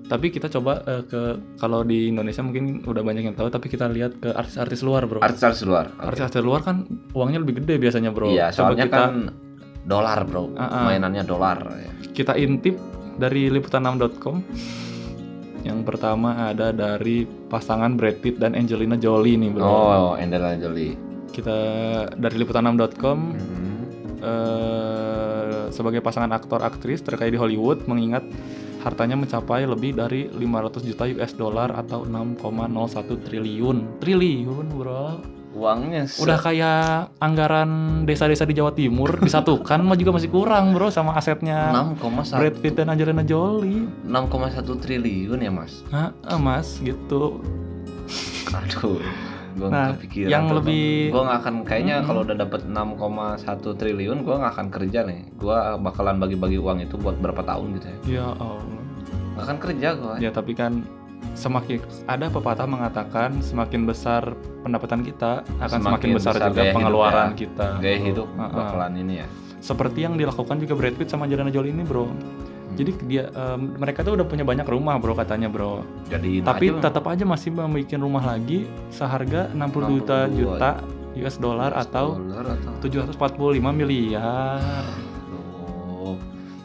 tapi 0.03 0.29
kita 0.29 0.45
coba 0.51 0.85
eh, 0.85 1.03
ke 1.03 1.21
kalau 1.57 1.81
di 1.81 2.07
Indonesia 2.07 2.41
mungkin 2.41 2.85
udah 2.85 3.01
banyak 3.01 3.25
yang 3.25 3.33
tahu 3.33 3.49
tapi 3.49 3.67
kita 3.67 3.89
lihat 3.89 4.13
ke 4.15 4.29
artis-artis 4.31 4.81
luar 4.83 5.05
bro 5.05 5.19
Artis-artis 5.19 5.65
luar. 5.65 5.89
artis-artis 5.97 6.37
luar 6.39 6.61
kan 6.61 6.85
uangnya 7.11 7.41
lebih 7.41 7.59
gede 7.59 7.81
biasanya 7.81 8.13
bro 8.13 8.29
Iya, 8.29 8.53
coba 8.53 8.77
soalnya 8.77 8.85
kita 8.85 8.99
kan 8.99 9.15
dolar, 9.83 10.19
Bro. 10.23 10.53
Ah, 10.53 10.63
ah. 10.63 10.83
Mainannya 10.87 11.25
dolar 11.25 11.59
ya. 11.75 11.91
kita 12.13 12.37
intip 12.37 12.77
dari 13.15 13.49
liputan6.com 13.49 14.37
yang 15.63 15.81
pertama 15.81 16.51
ada 16.51 16.71
dari 16.71 17.23
pasangan 17.25 17.95
Brad 17.95 18.19
Pitt 18.19 18.37
dan 18.37 18.53
Angelina 18.53 18.95
Jolie 18.95 19.39
nih 19.39 19.49
bro 19.49 19.65
Oh, 19.65 20.13
Angelina 20.13 20.59
Jolie. 20.59 20.93
kita 21.31 21.57
dari 22.13 22.37
liputan6.com 22.37 23.19
Hmm. 23.33 23.81
eh, 24.21 24.92
sebagai 25.73 25.99
pasangan 25.99 26.31
aktor 26.31 26.61
aktris 26.61 27.01
terkait 27.01 27.29
di 27.29 27.37
Hollywood 27.37 27.85
mengingat 27.85 28.23
hartanya 28.81 29.15
mencapai 29.15 29.63
lebih 29.63 29.95
dari 29.95 30.27
500 30.29 30.83
juta 30.83 31.07
US 31.09 31.33
dollar 31.33 31.71
atau 31.73 32.03
6,01 32.03 32.69
triliun. 33.21 33.99
Triliun 33.99 34.67
bro. 34.71 35.23
Uangnya 35.53 36.09
se- 36.09 36.17
udah 36.19 36.41
kayak 36.41 36.81
anggaran 37.19 37.71
desa-desa 38.03 38.43
di 38.43 38.57
Jawa 38.57 38.73
Timur 38.73 39.13
disatukan 39.23 39.85
mah 39.85 39.95
juga 39.95 40.17
masih 40.17 40.33
kurang 40.33 40.73
bro 40.73 40.89
sama 40.89 41.13
asetnya 41.13 41.69
6,1 42.01 42.41
Brad 42.41 42.57
Pitt 42.59 42.75
dan 42.75 42.89
Angelina 42.89 43.21
Jolie. 43.21 43.85
6,1 44.03 44.65
triliun 44.81 45.39
ya, 45.39 45.53
Mas. 45.53 45.85
Eh, 45.93 46.11
mas 46.37 46.81
gitu. 46.81 47.45
Aduh. 48.51 48.99
Gua 49.55 49.69
Nah, 49.69 49.87
kepikiran 49.93 50.29
yang 50.29 50.45
tuh, 50.45 50.57
lebih- 50.59 51.09
gua 51.09 51.23
nggak 51.25 51.39
akan 51.39 51.55
kayaknya 51.63 51.95
Mm-mm. 51.97 52.07
kalau 52.07 52.21
udah 52.23 52.37
dapet 52.37 52.61
6,1 52.65 53.45
triliun 53.73 54.19
gua 54.21 54.35
nggak 54.39 54.53
akan 54.53 54.67
kerja 54.69 55.01
nih. 55.03 55.21
Gua 55.35 55.59
bakalan 55.77 56.17
bagi-bagi 56.17 56.57
uang 56.57 56.79
itu 56.81 56.95
buat 56.97 57.17
berapa 57.17 57.43
tahun 57.43 57.67
gitu 57.75 57.87
ya. 57.87 57.99
ya 58.13 58.27
Allah 58.35 58.81
Nggak 59.33 59.45
akan 59.45 59.59
kerja 59.59 59.89
gua. 59.95 60.15
ya 60.19 60.31
tapi 60.31 60.53
kan 60.53 60.73
semakin 61.33 61.79
ada 62.05 62.27
pepatah 62.29 62.67
mengatakan 62.67 63.41
semakin 63.41 63.85
besar 63.85 64.35
pendapatan 64.61 65.01
kita 65.01 65.41
akan 65.57 65.69
semakin, 65.73 65.81
Semakin 65.81 66.11
besar, 66.13 66.35
besar 66.35 66.49
juga 66.51 66.63
pengeluaran 66.73 67.29
ya. 67.31 67.39
kita 67.39 67.67
Gaya 67.79 67.99
hidup 68.03 68.29
Heeh. 68.29 68.51
bakalan 68.53 68.93
ini 68.97 69.15
ya. 69.19 69.29
seperti 69.59 70.03
yang 70.03 70.15
dilakukan 70.15 70.59
juga 70.59 70.75
Brad 70.75 70.93
Pitt 70.93 71.07
sama 71.07 71.25
Angelina 71.25 71.49
Jolie 71.49 71.71
ini 71.71 71.81
bro 71.83 72.11
jadi 72.73 72.91
dia 73.05 73.25
em, 73.29 73.77
mereka 73.77 74.01
tuh 74.01 74.17
udah 74.17 74.25
punya 74.25 74.43
banyak 74.43 74.65
rumah 74.65 74.97
bro 74.97 75.13
katanya 75.13 75.47
bro 75.47 75.85
Jadi 76.09 76.41
tapi 76.41 76.73
tetap 76.73 77.05
aja 77.05 77.25
masih 77.25 77.53
membuat 77.53 77.93
rumah 77.97 78.25
lagi 78.27 78.65
seharga 78.89 79.53
60 79.53 79.93
juta 79.93 80.19
62 80.27 80.39
juta 80.39 80.71
US 81.13 81.37
dollar 81.37 81.71
atau 81.77 82.17
atau 82.17 82.81
745 82.81 83.61
miliar 83.71 84.59
Aduh. 84.59 86.17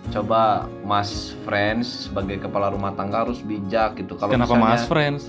Coba 0.08 0.66
Mas 0.82 1.36
Friends 1.44 2.08
sebagai 2.08 2.40
kepala 2.40 2.72
rumah 2.72 2.96
tangga 2.96 3.28
harus 3.28 3.44
bijak 3.44 4.00
gitu. 4.00 4.16
Kalau 4.16 4.32
kenapa 4.32 4.56
misalnya- 4.56 4.72
Mas 4.74 4.84
Friends 4.88 5.24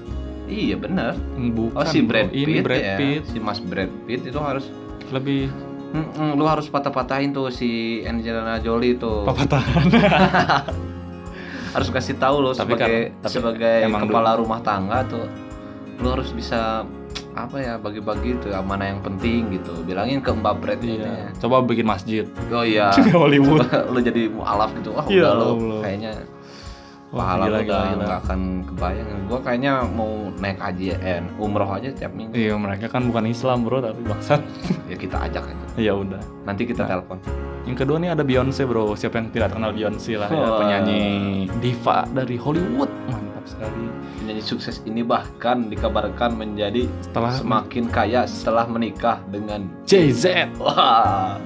Iya 0.48 0.80
bener. 0.80 1.12
Bukan. 1.36 1.76
Oh 1.76 1.84
si. 1.84 2.00
Brad 2.00 2.32
Pitt 2.32 2.46
Ini 2.48 2.58
Brad 2.64 2.80
ya. 2.80 2.96
Pitt 2.96 3.22
Si 3.28 3.36
Mas 3.36 3.60
Brad 3.60 3.92
Pitt 4.08 4.24
itu 4.24 4.38
harus 4.40 4.64
lebih 5.12 5.52
Mm-mm, 5.88 6.34
lu 6.34 6.44
harus 6.44 6.66
patah-patahin 6.66 7.30
tuh 7.30 7.48
si 7.48 7.68
Angelina 8.02 8.56
Jolie 8.58 8.94
tuh. 8.94 9.24
papatahan. 9.24 9.86
harus 11.68 11.88
kasih 11.90 12.16
tahu 12.16 12.36
lo 12.40 12.50
Tapi 12.50 12.74
sebagai 12.74 12.96
kan- 13.06 13.14
tapi 13.22 13.32
sebagai 13.34 13.74
emang 13.82 14.02
kepala 14.04 14.30
rumah 14.34 14.60
tangga 14.60 15.04
tuh 15.04 15.24
lu 15.98 16.08
harus 16.08 16.30
bisa 16.30 16.80
apa 17.34 17.56
ya 17.56 17.74
bagi-bagi 17.76 18.34
tuh 18.38 18.50
ya, 18.50 18.58
mana 18.60 18.86
yang 18.86 19.00
penting 19.00 19.46
gitu 19.52 19.72
bilangin 19.82 20.18
ke 20.18 20.28
Mbak 20.28 20.54
Brad 20.58 20.80
Iya. 20.80 21.30
Coba 21.36 21.62
bikin 21.62 21.84
masjid. 21.84 22.24
oh 22.48 22.62
iya 22.62 22.90
Hollywood. 23.14 23.62
lu 23.86 23.98
jadi 23.98 24.26
mualaf 24.28 24.72
gitu 24.74 24.90
wah 24.90 25.06
Ya 25.06 25.28
udah 25.28 25.32
lo 25.34 25.48
kayaknya 25.80 26.12
pahala 27.10 27.44
gila, 27.46 27.58
udah 27.58 27.64
gila. 27.64 27.96
nggak 27.98 28.18
akan 28.22 28.40
kebayang 28.64 29.08
gua 29.24 29.38
kayaknya 29.40 29.72
mau 29.88 30.12
naik 30.34 30.58
haji 30.58 30.86
eh, 30.94 31.20
umroh 31.36 31.70
aja 31.70 31.88
tiap 31.90 32.12
minggu 32.12 32.32
Iya, 32.32 32.54
mereka 32.54 32.86
kan 32.86 33.08
bukan 33.08 33.24
Islam, 33.26 33.64
Bro, 33.64 33.80
tapi 33.80 34.00
bangsat. 34.02 34.40
ya 34.86 34.96
kita 34.96 35.16
ajak 35.22 35.44
aja 35.44 35.64
ya 35.76 35.92
udah. 35.92 36.20
nanti 36.44 36.64
kita 36.64 36.84
Nah. 36.84 36.90
telepon 36.96 37.18
Yang 37.64 37.84
kedua 37.84 37.96
nih 37.98 38.10
ada 38.10 38.24
Beyonce, 38.24 38.64
Bro. 38.64 38.92
Siapa 38.94 39.20
yang 39.20 39.28
tidak 39.28 39.52
kenal 39.52 39.72
Beyonce 39.72 40.16
lah 40.16 40.24
ya, 40.26 40.40
Wah. 40.40 40.56
penyanyi 40.56 41.04
diva 41.60 42.08
dari 42.08 42.36
Hollywood. 42.36 42.88
Mantap 43.06 43.44
sekali. 43.44 43.84
penyanyi 44.18 44.40
sukses 44.40 44.80
ini 44.82 45.00
bahkan 45.00 45.68
dikabarkan 45.68 46.32
menjadi 46.32 46.88
Setelah 47.02 47.32
semakin 47.34 47.84
kaya 47.88 48.24
setelah 48.24 48.64
menikah 48.64 49.20
dengan 49.26 49.68
Jay-Z 49.84 50.48
wah 50.56 51.36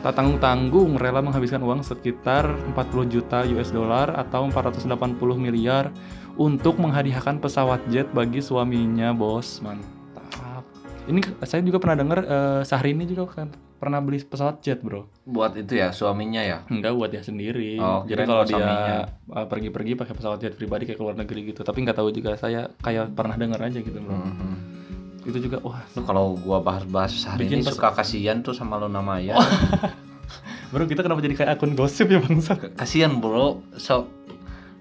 tak 0.00 0.16
tanggung-tanggung 0.16 0.96
rela 0.96 1.20
menghabiskan 1.20 1.60
uang 1.60 1.84
sekitar 1.84 2.48
40 2.72 3.12
juta 3.12 3.44
US 3.52 3.68
dollar 3.68 4.16
atau 4.16 4.48
480 4.48 4.88
miliar 5.36 5.92
untuk 6.40 6.80
menghadiahkan 6.80 7.36
pesawat 7.36 7.84
jet 7.92 8.08
bagi 8.16 8.40
suaminya, 8.40 9.12
Bos. 9.12 9.60
Mantap. 9.60 10.64
Ini 11.04 11.20
saya 11.44 11.60
juga 11.60 11.76
pernah 11.76 12.00
dengar 12.00 12.18
eh, 12.24 12.62
Syahrini 12.64 13.04
juga 13.04 13.28
kan 13.28 13.48
pernah 13.80 13.96
beli 14.04 14.20
pesawat 14.20 14.60
jet, 14.60 14.84
Bro. 14.84 15.08
buat 15.24 15.56
itu 15.56 15.80
ya 15.80 15.88
suaminya 15.88 16.44
ya 16.44 16.68
Enggak 16.68 16.92
buat 16.92 17.08
dia 17.08 17.24
sendiri. 17.24 17.80
Oh, 17.80 18.04
Jadi 18.04 18.28
kalau 18.28 18.44
dia 18.44 19.08
uh, 19.32 19.48
pergi-pergi 19.48 19.96
pakai 19.96 20.12
pesawat 20.12 20.36
jet 20.44 20.52
pribadi 20.52 20.84
kayak 20.84 21.00
ke 21.00 21.04
luar 21.08 21.16
negeri 21.16 21.48
gitu. 21.48 21.64
Tapi 21.64 21.88
nggak 21.88 21.96
tahu 21.96 22.12
juga 22.12 22.36
saya 22.36 22.68
kayak 22.84 23.16
pernah 23.16 23.40
dengar 23.40 23.56
aja 23.64 23.80
gitu, 23.80 23.96
Bro. 23.96 24.12
Mhm. 24.12 24.52
Itu 25.22 25.38
juga 25.38 25.60
wah, 25.60 25.84
Lu 25.92 26.02
kalau 26.02 26.32
gua 26.34 26.58
bahas-bahas 26.58 27.12
hari 27.24 27.44
Bikin 27.44 27.60
ini 27.60 27.66
suka 27.66 27.92
kasihan 27.92 28.40
tuh 28.40 28.52
sama 28.52 28.76
Luna 28.76 29.00
Maya. 29.00 29.36
Bro, 30.70 30.86
kita 30.86 31.02
kenapa 31.02 31.18
jadi 31.18 31.34
kayak 31.34 31.50
akun 31.52 31.74
gosip 31.74 32.06
ya, 32.06 32.18
Bangsa? 32.18 32.54
kasihan 32.72 33.18
bro, 33.18 33.58
so 33.74 34.06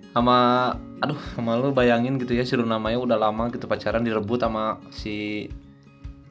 sama 0.09 0.69
aduh 0.99 1.17
sama 1.33 1.55
lu 1.55 1.71
bayangin 1.71 2.17
gitu 2.17 2.31
ya 2.31 2.43
si 2.43 2.53
Luna 2.53 2.77
Maya 2.77 2.97
udah 2.97 3.15
lama 3.15 3.47
gitu 3.47 3.65
pacaran 3.65 4.01
direbut 4.01 4.37
sama 4.37 4.77
si 4.89 5.49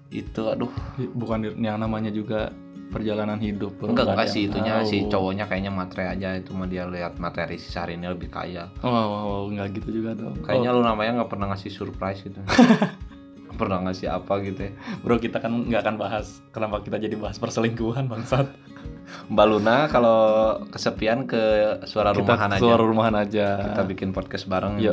itu 0.08 0.42
aduh 0.44 0.70
Bukan 1.12 1.58
yang 1.58 1.76
namanya 1.76 2.08
juga 2.08 2.54
perjalanan 2.88 3.36
hidup, 3.36 3.74
Bro. 3.76 3.90
enggak 3.90 4.04
Nggak 4.04 4.14
enggak 4.14 4.24
ada 4.24 4.30
sih 4.30 4.40
yang 4.40 4.48
itunya 4.48 4.74
tahu. 4.74 4.86
si 4.86 4.96
cowoknya 5.04 5.44
kayaknya 5.44 5.70
matre 5.70 6.04
aja 6.06 6.28
itu 6.34 6.50
mah 6.52 6.64
dia 6.64 6.84
lihat 6.86 7.12
materi 7.16 7.56
si 7.56 7.68
Syahrini 7.68 8.06
lebih 8.06 8.28
kaya 8.28 8.70
Oh, 8.80 8.88
wow, 8.88 9.06
wow, 9.10 9.42
nggak 9.48 9.68
gitu 9.74 9.88
juga 9.96 10.14
dong. 10.14 10.38
kayaknya 10.40 10.70
Luna 10.70 10.94
Maya 10.94 11.12
nggak 11.14 11.28
pernah 11.28 11.50
ngasih 11.50 11.68
surprise 11.68 12.22
gitu 12.22 12.38
pernah 13.54 13.80
ngasih 13.80 14.08
apa 14.08 14.42
gitu 14.42 14.68
ya? 14.68 14.72
Bro, 15.00 15.16
kita 15.18 15.38
kan 15.38 15.64
nggak 15.64 15.80
akan 15.80 15.96
bahas 15.96 16.42
kenapa 16.50 16.82
kita 16.82 16.98
jadi 16.98 17.14
bahas 17.14 17.38
perselingkuhan, 17.38 18.06
Bangsat. 18.06 18.50
Mbak 19.32 19.46
Luna 19.48 19.88
kalau 19.88 20.20
kesepian 20.68 21.24
ke 21.24 21.40
suara 21.88 22.12
Kita 22.12 22.36
rumahan 22.36 22.50
aja. 22.52 22.60
suara 22.60 22.82
rumahan 22.84 23.14
aja. 23.16 23.46
kita 23.72 23.82
bikin 23.88 24.08
podcast 24.12 24.44
bareng. 24.44 24.76
Yo, 24.76 24.92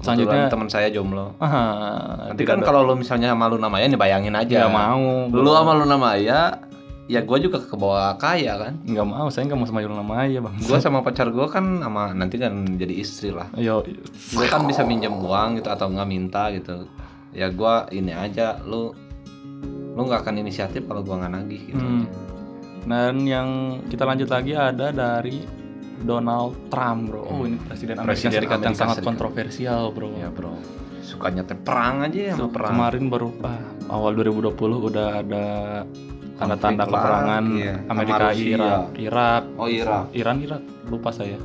selanjutnya 0.00 0.52
teman 0.52 0.68
saya 0.68 0.92
jomblo. 0.92 1.32
Ah, 1.40 2.28
nanti 2.28 2.44
kan 2.44 2.60
kalau 2.60 2.84
lu 2.84 2.94
misalnya 2.96 3.32
sama 3.32 3.48
Luna 3.48 3.72
Maya 3.72 3.88
nih 3.88 3.96
bayangin 3.96 4.36
aja. 4.36 4.68
Nggak 4.68 4.72
mau. 4.72 5.32
lu 5.32 5.48
sama 5.48 5.72
Luna 5.72 5.96
Maya 5.96 6.40
ya 7.10 7.20
gue 7.20 7.38
juga 7.42 7.58
ke 7.58 7.74
bawah 7.74 8.14
kaya 8.16 8.56
kan? 8.56 8.74
Nggak 8.86 9.04
mau, 9.04 9.26
saya 9.28 9.44
nggak 9.50 9.58
mau 9.58 9.66
sama 9.66 9.82
Yulna 9.82 10.04
Maya, 10.06 10.38
Bang. 10.40 10.54
gue 10.56 10.78
sama 10.78 11.02
pacar 11.02 11.28
gue 11.28 11.46
kan 11.50 11.82
sama 11.82 12.14
nanti 12.14 12.38
kan 12.38 12.52
jadi 12.78 12.94
istri 12.94 13.34
lah. 13.34 13.50
Yo, 13.58 13.82
gue 13.84 14.46
kan 14.46 14.64
bisa 14.64 14.86
minjem 14.86 15.12
uang 15.12 15.60
gitu 15.60 15.68
atau 15.68 15.90
nggak 15.90 16.08
minta 16.08 16.48
gitu 16.54 16.86
ya 17.32 17.48
gue 17.48 17.74
ini 17.92 18.12
aja 18.12 18.60
lu 18.62 18.92
lu 19.92 20.00
nggak 20.00 20.24
akan 20.24 20.40
inisiatif 20.40 20.84
kalau 20.84 21.00
gue 21.00 21.12
nggak 21.12 21.32
nagih 21.32 21.62
gitu 21.68 21.80
Hmm. 21.80 22.06
Dan 22.82 23.22
yang 23.22 23.48
kita 23.86 24.02
lanjut 24.02 24.26
lagi 24.26 24.58
ada 24.58 24.90
dari 24.90 25.46
Donald 26.02 26.66
Trump, 26.66 27.14
bro. 27.14 27.22
Oh, 27.22 27.46
ini 27.46 27.54
presiden 27.62 27.94
Amerika 27.94 28.10
Presiden 28.10 28.32
Serikat 28.34 28.58
yang 28.58 28.74
sangat 28.74 28.96
Serikat. 28.98 29.06
kontroversial, 29.06 29.82
bro. 29.94 30.10
ya 30.18 30.28
bro 30.34 30.54
sukanya 31.02 31.42
teh 31.44 31.58
perang 31.58 32.06
aja 32.06 32.32
ya 32.32 32.34
So, 32.34 32.48
perang 32.48 32.72
kemarin 32.72 33.10
baru 33.10 33.28
ah, 33.42 33.58
awal 33.90 34.16
2020 34.16 34.54
udah 34.88 35.08
ada 35.20 35.46
tanda-tanda 36.38 36.84
perang, 36.88 37.44
iya. 37.54 37.74
Amerika. 37.86 38.32
Irak 38.32 38.96
Irak 38.96 39.42
oh 39.58 39.68
iya 39.68 40.06
Iran 40.14 40.40
Irak 40.40 40.62
lupa 40.88 41.10
saya 41.12 41.36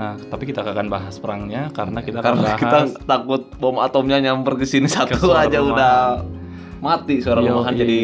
nah 0.00 0.16
tapi 0.16 0.48
kita 0.48 0.64
akan 0.64 0.88
bahas 0.88 1.20
perangnya 1.20 1.68
karena 1.76 2.00
kita 2.00 2.24
akan 2.24 2.32
karena 2.32 2.40
bahas 2.48 2.56
kita 2.56 2.78
takut 3.04 3.42
bom 3.60 3.76
atomnya 3.84 4.16
nyamper 4.16 4.56
ke 4.56 4.64
sini 4.64 4.88
satu 4.88 5.36
aja 5.36 5.60
rumahan. 5.60 5.76
udah 5.76 5.96
mati 6.80 7.20
suara 7.20 7.44
Yoi. 7.44 7.52
rumahan 7.52 7.74
jadi 7.76 8.00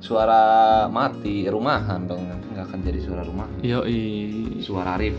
suara 0.00 0.42
mati 0.88 1.44
rumahan 1.44 2.08
dong 2.08 2.24
nanti 2.24 2.46
nggak 2.56 2.64
akan 2.72 2.78
jadi 2.80 2.98
suara 3.04 3.22
rumahan 3.28 3.52
Yoi. 3.60 4.00
suara 4.64 4.96
riff 4.96 5.12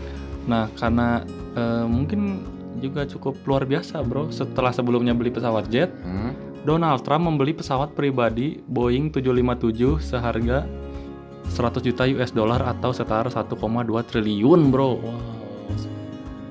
nah 0.50 0.66
karena 0.74 1.22
eh, 1.54 1.86
mungkin 1.86 2.42
juga 2.82 3.06
cukup 3.06 3.38
luar 3.46 3.62
biasa 3.62 4.02
bro 4.02 4.34
setelah 4.34 4.74
sebelumnya 4.74 5.14
beli 5.14 5.30
pesawat 5.30 5.70
jet 5.70 5.94
hmm? 6.02 6.66
Donald 6.66 7.06
Trump 7.06 7.30
membeli 7.30 7.54
pesawat 7.54 7.94
pribadi 7.94 8.58
Boeing 8.66 9.14
757 9.14 10.02
seharga 10.02 10.66
100 11.46 11.78
juta 11.78 12.02
US 12.18 12.34
dollar 12.34 12.66
atau 12.66 12.90
setara 12.90 13.30
1,2 13.30 13.54
triliun 14.10 14.74
bro 14.74 14.98
wow 14.98 15.37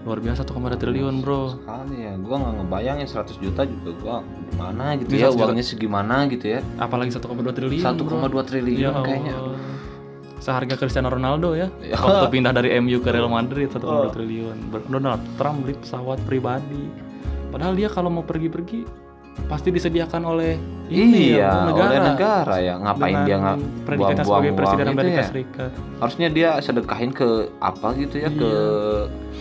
luar 0.07 0.19
biasa 0.19 0.41
1,2 0.41 0.79
triliun 0.79 1.15
bro. 1.19 1.59
Sekali 1.59 1.95
ya. 1.99 2.13
Gua 2.15 2.35
nggak 2.39 2.53
ngebayangin 2.57 3.05
100 3.05 3.35
juta 3.37 3.61
juga. 3.63 3.91
Gua 3.99 4.15
gimana 4.47 4.95
gitu 4.95 5.11
Ini 5.11 5.19
ya? 5.19 5.27
100 5.27 5.35
juta. 5.35 5.43
uangnya 5.43 5.65
segimana 5.65 6.15
gitu 6.25 6.45
ya? 6.47 6.59
Apalagi 6.79 7.11
1,2 7.11 7.27
triliun 7.51 7.83
1,2 7.83 8.07
bro. 8.31 8.41
triliun 8.41 8.79
Ya 8.79 8.91
kayaknya. 8.95 9.35
Seharga 10.37 10.77
Cristiano 10.77 11.09
Ronaldo 11.09 11.53
ya. 11.53 11.67
Ya. 11.83 11.99
waktu 11.99 12.31
pindah 12.31 12.53
dari 12.53 12.71
MU 12.79 13.01
ke 13.01 13.09
Real 13.09 13.27
Madrid 13.27 13.67
1,2 13.67 13.83
Oh. 13.83 14.07
triliun. 14.07 14.57
Donald 14.87 15.19
Trump 15.35 15.61
beli 15.61 15.75
pesawat 15.75 16.23
pribadi. 16.23 16.87
Padahal 17.49 17.73
dia 17.73 17.89
kalau 17.89 18.07
mau 18.07 18.23
pergi-pergi 18.23 18.85
pasti 19.45 19.69
disediakan 19.69 20.25
oleh 20.25 20.57
ini 20.89 21.37
iya 21.37 21.45
ya, 21.45 21.51
negara, 21.69 21.89
oleh 21.89 21.99
negara. 22.01 22.55
ya. 22.57 22.73
Ngapain 22.75 23.05
Dengan 23.13 23.25
dia 23.25 23.35
nggak 23.37 23.57
buang-buang 23.85 24.25
sebagai 24.25 24.51
presiden 24.53 24.85
Amerika 24.87 25.19
ya? 25.19 25.27
Serikat. 25.27 25.69
Harusnya 25.99 26.27
dia 26.27 26.49
sedekahin 26.57 27.11
ke 27.11 27.27
apa 27.59 27.87
gitu 27.97 28.15
ya? 28.17 28.29
Ke 28.31 28.51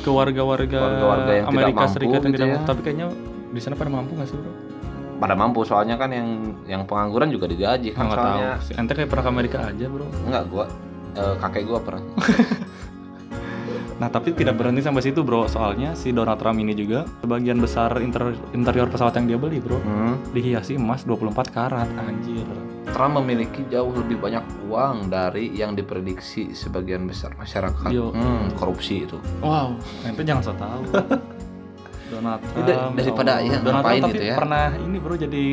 ke 0.06 0.10
warga-warga 0.14 0.78
Warga-warga 0.78 1.32
yang 1.34 1.46
tidak 1.50 1.58
Amerika 1.58 1.80
mampu 1.82 1.94
Serikat 1.98 2.14
yang 2.14 2.22
gitu 2.22 2.36
tidak 2.38 2.46
ya. 2.46 2.54
mampu 2.54 2.68
tapi 2.70 2.80
kayaknya 2.86 3.06
di 3.50 3.60
sana 3.60 3.74
pada 3.74 3.90
mampu 3.90 4.12
nggak 4.14 4.28
sih 4.30 4.36
bro? 4.38 4.52
pada 5.16 5.32
mampu 5.32 5.60
soalnya 5.64 5.96
kan 5.96 6.10
yang 6.12 6.28
yang 6.68 6.82
pengangguran 6.84 7.32
juga 7.32 7.48
digaji 7.48 7.90
kan 7.96 8.06
nggak 8.06 8.20
tahu 8.20 8.28
soalnya 8.30 8.50
sih. 8.62 8.74
ente 8.76 8.92
kayak 8.94 9.08
pernah 9.10 9.24
ke 9.24 9.30
Amerika 9.32 9.58
aja 9.64 9.86
bro 9.88 10.06
enggak 10.28 10.44
gua 10.46 10.64
eh, 11.16 11.34
kakek 11.42 11.64
gua 11.66 11.78
pernah 11.82 12.04
Nah 13.96 14.12
tapi 14.12 14.36
tidak 14.36 14.60
berhenti 14.60 14.84
sampai 14.84 15.00
situ 15.00 15.24
bro 15.24 15.48
Soalnya 15.48 15.96
si 15.96 16.12
Donald 16.12 16.36
Trump 16.36 16.60
ini 16.60 16.76
juga 16.76 17.08
Sebagian 17.24 17.56
besar 17.56 17.96
inter- 18.04 18.36
interior 18.52 18.92
pesawat 18.92 19.16
yang 19.16 19.24
dia 19.24 19.38
beli 19.40 19.56
bro 19.56 19.80
hmm. 19.80 20.36
Dihiasi 20.36 20.76
emas 20.76 21.08
24 21.08 21.32
karat 21.48 21.88
Anjir 21.96 22.44
Trump 22.86 23.18
memiliki 23.18 23.66
jauh 23.66 23.90
lebih 23.90 24.16
banyak 24.16 24.42
uang 24.66 25.10
dari 25.10 25.50
yang 25.50 25.74
diprediksi 25.74 26.54
sebagian 26.54 27.04
besar 27.04 27.34
masyarakat. 27.34 27.90
Yo. 27.90 28.14
Hmm, 28.14 28.50
korupsi 28.54 29.04
itu. 29.04 29.18
Wow 29.42 29.74
Ente 30.02 30.22
jangan 30.22 30.42
so 30.42 30.52
tau. 30.54 30.80
Donald 32.06 32.38
Ini 32.38 32.62
Trump. 32.62 32.94
da- 32.94 33.02
daripada 33.02 33.32
Allah. 33.34 33.44
ya, 33.44 33.56
Donald 33.58 33.74
ngapain 33.82 34.00
Trump 34.00 34.14
gitu 34.14 34.24
ya? 34.24 34.34
pernah 34.38 34.64
ini 34.78 34.96
bro 35.02 35.14
jadi 35.18 35.46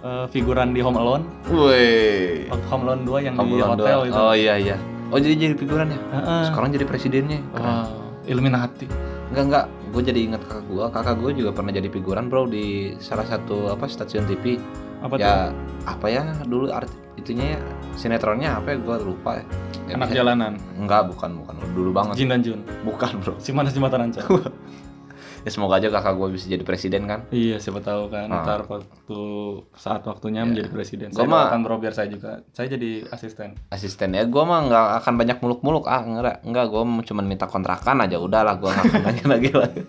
eh, 0.00 0.26
figuran 0.32 0.68
di 0.72 0.80
Home 0.80 0.98
Alone. 0.98 1.24
Woi 1.52 2.48
Home 2.48 2.82
Alone 2.88 3.02
2 3.04 3.26
yang 3.28 3.34
di 3.36 3.60
hotel 3.60 3.98
itu. 4.08 4.16
Oh 4.16 4.32
iya 4.32 4.54
iya. 4.56 4.76
Oh 5.12 5.20
jadi 5.20 5.34
jadi 5.38 5.54
figuran 5.54 5.92
ya? 5.92 6.00
Heeh. 6.18 6.42
sekarang 6.50 6.68
jadi 6.72 6.84
presidennya? 6.88 7.40
Keren. 7.52 7.64
Wow 7.64 7.88
Illuminati. 8.26 8.90
Enggak 9.30 9.44
enggak 9.46 9.64
gue 9.94 10.02
jadi 10.02 10.20
ingat 10.28 10.42
kakak 10.44 10.64
gue 10.66 10.84
kakak 10.90 11.16
gue 11.16 11.30
juga 11.40 11.50
pernah 11.54 11.72
jadi 11.72 11.88
figuran 11.88 12.26
bro 12.26 12.44
di 12.44 12.96
salah 12.98 13.24
satu 13.24 13.70
apa 13.70 13.86
stasiun 13.86 14.26
TV 14.26 14.58
Apa 15.06 15.14
tuh? 15.14 15.22
ya 15.22 15.34
apa 15.86 16.06
ya 16.06 16.22
dulu 16.42 16.66
art 16.68 16.90
itunya 17.14 17.54
ya 17.54 17.60
sinetronnya 17.94 18.50
apa 18.54 18.74
ya? 18.74 18.78
Gue 18.78 18.96
lupa 19.00 19.38
ya. 19.38 19.44
Ya, 19.86 19.94
Anak 19.94 20.10
bisa- 20.10 20.18
jalanan. 20.20 20.52
Enggak 20.74 21.06
bukan 21.06 21.30
bukan. 21.38 21.54
Dulu 21.72 21.90
banget. 21.90 22.14
Jin 22.16 22.28
dan 22.28 22.40
Jun. 22.42 22.60
Bukan 22.82 23.10
bro. 23.18 23.34
Si 23.38 23.50
mana 23.50 23.68
si 23.68 23.78
mata 23.78 23.96
rancang 23.96 24.26
ya 25.38 25.54
semoga 25.54 25.78
aja 25.78 25.86
kakak 25.88 26.18
gue 26.18 26.28
bisa 26.34 26.50
jadi 26.50 26.66
presiden 26.66 27.06
kan? 27.06 27.22
Iya 27.30 27.62
siapa 27.62 27.78
tahu 27.78 28.10
kan 28.10 28.26
Ah. 28.26 28.42
ntar 28.42 28.66
waktu 28.66 29.20
saat 29.72 30.02
waktunya 30.02 30.42
menjadi 30.42 30.66
presiden. 30.68 31.14
Gua 31.14 31.22
Saya 31.22 31.30
mah- 31.30 31.38
doakan 31.46 31.60
bro 31.62 31.76
biar 31.78 31.94
saya 31.94 32.10
juga 32.10 32.42
saya 32.50 32.66
jadi 32.68 33.06
asisten. 33.06 33.54
asisten 33.70 34.10
ya 34.10 34.26
gue 34.26 34.42
mah 34.42 34.66
nggak 34.66 34.86
akan 34.98 35.14
banyak 35.14 35.38
muluk-muluk 35.38 35.86
ah 35.86 36.02
enggak 36.02 36.42
enggak 36.42 36.66
gue 36.66 36.82
cuma 37.06 37.22
minta 37.22 37.46
kontrakan 37.46 38.02
aja 38.02 38.18
udahlah 38.18 38.58
gue 38.58 38.66
nggak 38.66 38.84
akan 38.90 39.02
lagi 39.06 39.22
lagi 39.24 39.50
lagi 39.54 39.80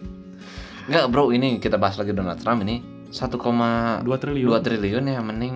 enggak 0.86 1.06
bro 1.10 1.34
ini 1.34 1.58
kita 1.58 1.76
bahas 1.76 1.98
lagi 1.98 2.14
Donald 2.14 2.38
Trump 2.38 2.62
ini 2.62 2.78
1,2 3.10 4.04
2 4.04 4.06
triliun. 4.20 4.50
triliun 4.60 5.06
ya 5.08 5.20
mending 5.22 5.56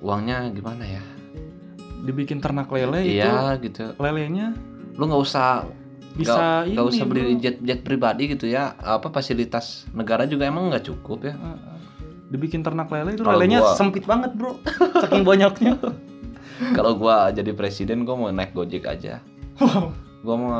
uangnya 0.00 0.48
gimana 0.50 0.84
ya? 0.84 1.02
Dibikin 2.02 2.38
ternak 2.38 2.70
lele 2.70 3.02
itu 3.02 3.18
iya 3.18 3.58
gitu 3.58 3.92
lelenya 3.98 4.54
lu 4.96 5.04
nggak 5.04 5.22
usah 5.22 5.66
bisa 6.16 6.64
nggak 6.64 6.64
ini 6.64 6.72
nggak 6.72 6.86
usah 6.88 7.04
beli 7.04 7.20
bro. 7.20 7.40
jet 7.42 7.56
jet 7.60 7.80
pribadi 7.82 8.32
gitu 8.32 8.48
ya. 8.48 8.72
Apa 8.76 9.12
fasilitas 9.12 9.84
negara 9.92 10.24
juga 10.24 10.48
emang 10.48 10.72
nggak 10.72 10.84
cukup 10.86 11.28
ya? 11.28 11.34
Dibikin 12.26 12.64
ternak 12.64 12.88
lele 12.88 13.14
itu 13.14 13.22
lelenya 13.22 13.60
gua- 13.60 13.76
sempit 13.76 14.08
banget 14.08 14.32
bro. 14.32 14.56
Saking 14.96 15.22
banyaknya. 15.22 15.76
Kalau 16.76 16.96
gua 16.96 17.28
jadi 17.30 17.52
presiden 17.52 18.08
gua 18.08 18.16
mau 18.16 18.32
naik 18.32 18.56
gojek 18.56 18.88
aja. 18.88 19.20
Wow. 19.60 19.92
Gua 20.24 20.36
mau 20.40 20.52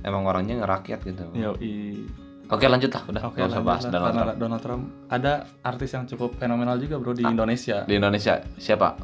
emang 0.00 0.22
orangnya 0.24 0.62
ngerakyat 0.62 1.00
gitu. 1.02 1.24
Yoi. 1.34 2.06
Oke 2.50 2.64
lanjut 2.64 2.90
lah 2.90 3.02
udah 3.04 3.22
Oke, 3.24 3.38
usah 3.38 3.46
lanjut 3.48 3.64
bahas 3.64 3.82
lah. 3.82 3.90
Donald 3.90 4.12
Trump. 4.12 4.36
Donald 4.36 4.62
Trump 4.62 4.82
ada 5.08 5.32
artis 5.60 5.90
yang 5.90 6.04
cukup 6.04 6.34
fenomenal 6.34 6.76
juga 6.76 6.96
bro 6.96 7.12
di 7.12 7.22
Ah. 7.22 7.30
Indonesia. 7.30 7.82
di 7.82 7.94
Indonesia 7.94 8.42
siapa 8.56 8.98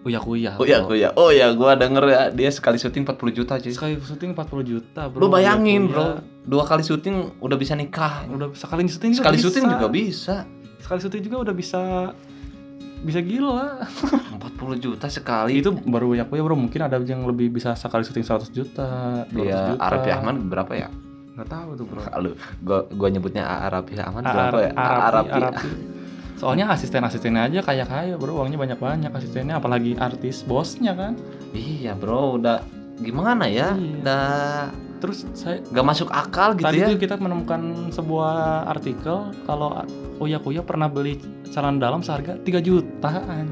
Uya 0.00 0.20
Kuya. 0.20 0.52
oh 0.54 0.64
ya 0.64 0.78
oh 0.80 0.94
ya 0.94 1.10
oh 1.12 1.30
ya 1.30 1.50
gua 1.52 1.74
denger 1.74 2.04
ya 2.06 2.22
dia 2.30 2.48
sekali 2.48 2.76
syuting 2.76 3.02
40 3.04 3.18
juta 3.34 3.52
cuy 3.56 3.68
Sekali 3.68 3.98
syuting 3.98 4.30
40 4.32 4.62
juta 4.64 5.02
bro. 5.04 5.18
lu 5.18 5.28
bayangin 5.28 5.84
Uya 5.84 5.90
bro 5.90 6.04
Kuya. 6.06 6.22
dua 6.46 6.62
kali 6.64 6.82
syuting 6.82 7.16
udah 7.40 7.56
bisa 7.56 7.74
nikah 7.74 8.24
Udah 8.26 8.48
sekali 8.52 8.84
syuting 8.84 9.12
juga 9.12 9.22
sekali 9.22 9.36
bisa. 9.36 9.44
syuting 9.44 9.64
juga 9.68 9.86
bisa 9.88 10.36
Sekali 10.78 10.98
syuting 11.02 11.22
juga 11.22 11.36
udah 11.42 11.54
bisa 11.54 11.80
bisa 12.98 13.20
gila. 13.20 13.86
40 14.58 14.78
juta 14.80 15.06
sekali 15.06 15.58
Itu 15.58 15.70
baru 15.72 16.10
Uya 16.10 16.24
Kuya 16.24 16.40
bro. 16.40 16.54
Mungkin 16.54 16.80
ada 16.80 16.96
yang 16.98 17.22
lebih 17.24 17.50
bisa 17.50 17.74
sekali 17.74 18.02
syuting 18.02 18.22
100 18.22 18.48
juta, 18.50 18.88
200 19.28 19.34
Iya, 19.36 19.58
juta. 19.68 19.82
Arapi 19.82 20.10
Ahmad 20.10 20.34
berapa 20.42 20.72
ya? 20.72 20.88
Nggak 21.38 21.48
tahu 21.54 21.70
tuh 21.78 21.86
bro. 21.86 22.02
Lalu 22.18 22.30
gua 22.66 22.80
gua 22.90 23.08
nyebutnya 23.14 23.46
Arapi 23.46 23.94
Ahmad 24.02 24.26
berapa 24.26 24.58
ya? 24.58 24.72
Arapi, 24.74 25.30
Arapi. 25.38 25.70
Soalnya 26.38 26.70
asisten-asistennya 26.70 27.50
aja 27.50 27.60
kayak 27.62 27.86
kaya 27.90 28.14
bro, 28.14 28.42
uangnya 28.42 28.58
banyak-banyak 28.58 29.10
asistennya, 29.10 29.58
apalagi 29.58 29.94
artis 29.98 30.46
bosnya 30.46 30.94
kan. 30.94 31.18
Iya, 31.50 31.98
Bro, 31.98 32.38
udah 32.38 32.62
gimana 33.02 33.50
ya? 33.50 33.74
Iya. 33.74 33.98
Udah 33.98 34.70
Terus 34.98 35.30
saya 35.34 35.62
gak 35.70 35.86
masuk 35.86 36.10
akal 36.10 36.58
gitu 36.58 36.66
tadi 36.66 36.82
ya. 36.82 36.90
tuh 36.90 36.98
kita 36.98 37.14
menemukan 37.22 37.90
sebuah 37.94 38.66
artikel 38.66 39.30
kalau 39.46 39.70
Uya 40.18 40.42
Kuya 40.42 40.66
pernah 40.66 40.90
beli 40.90 41.22
celana 41.54 41.78
dalam 41.78 42.02
seharga 42.02 42.34
3 42.42 42.58
jutaan. 42.58 43.46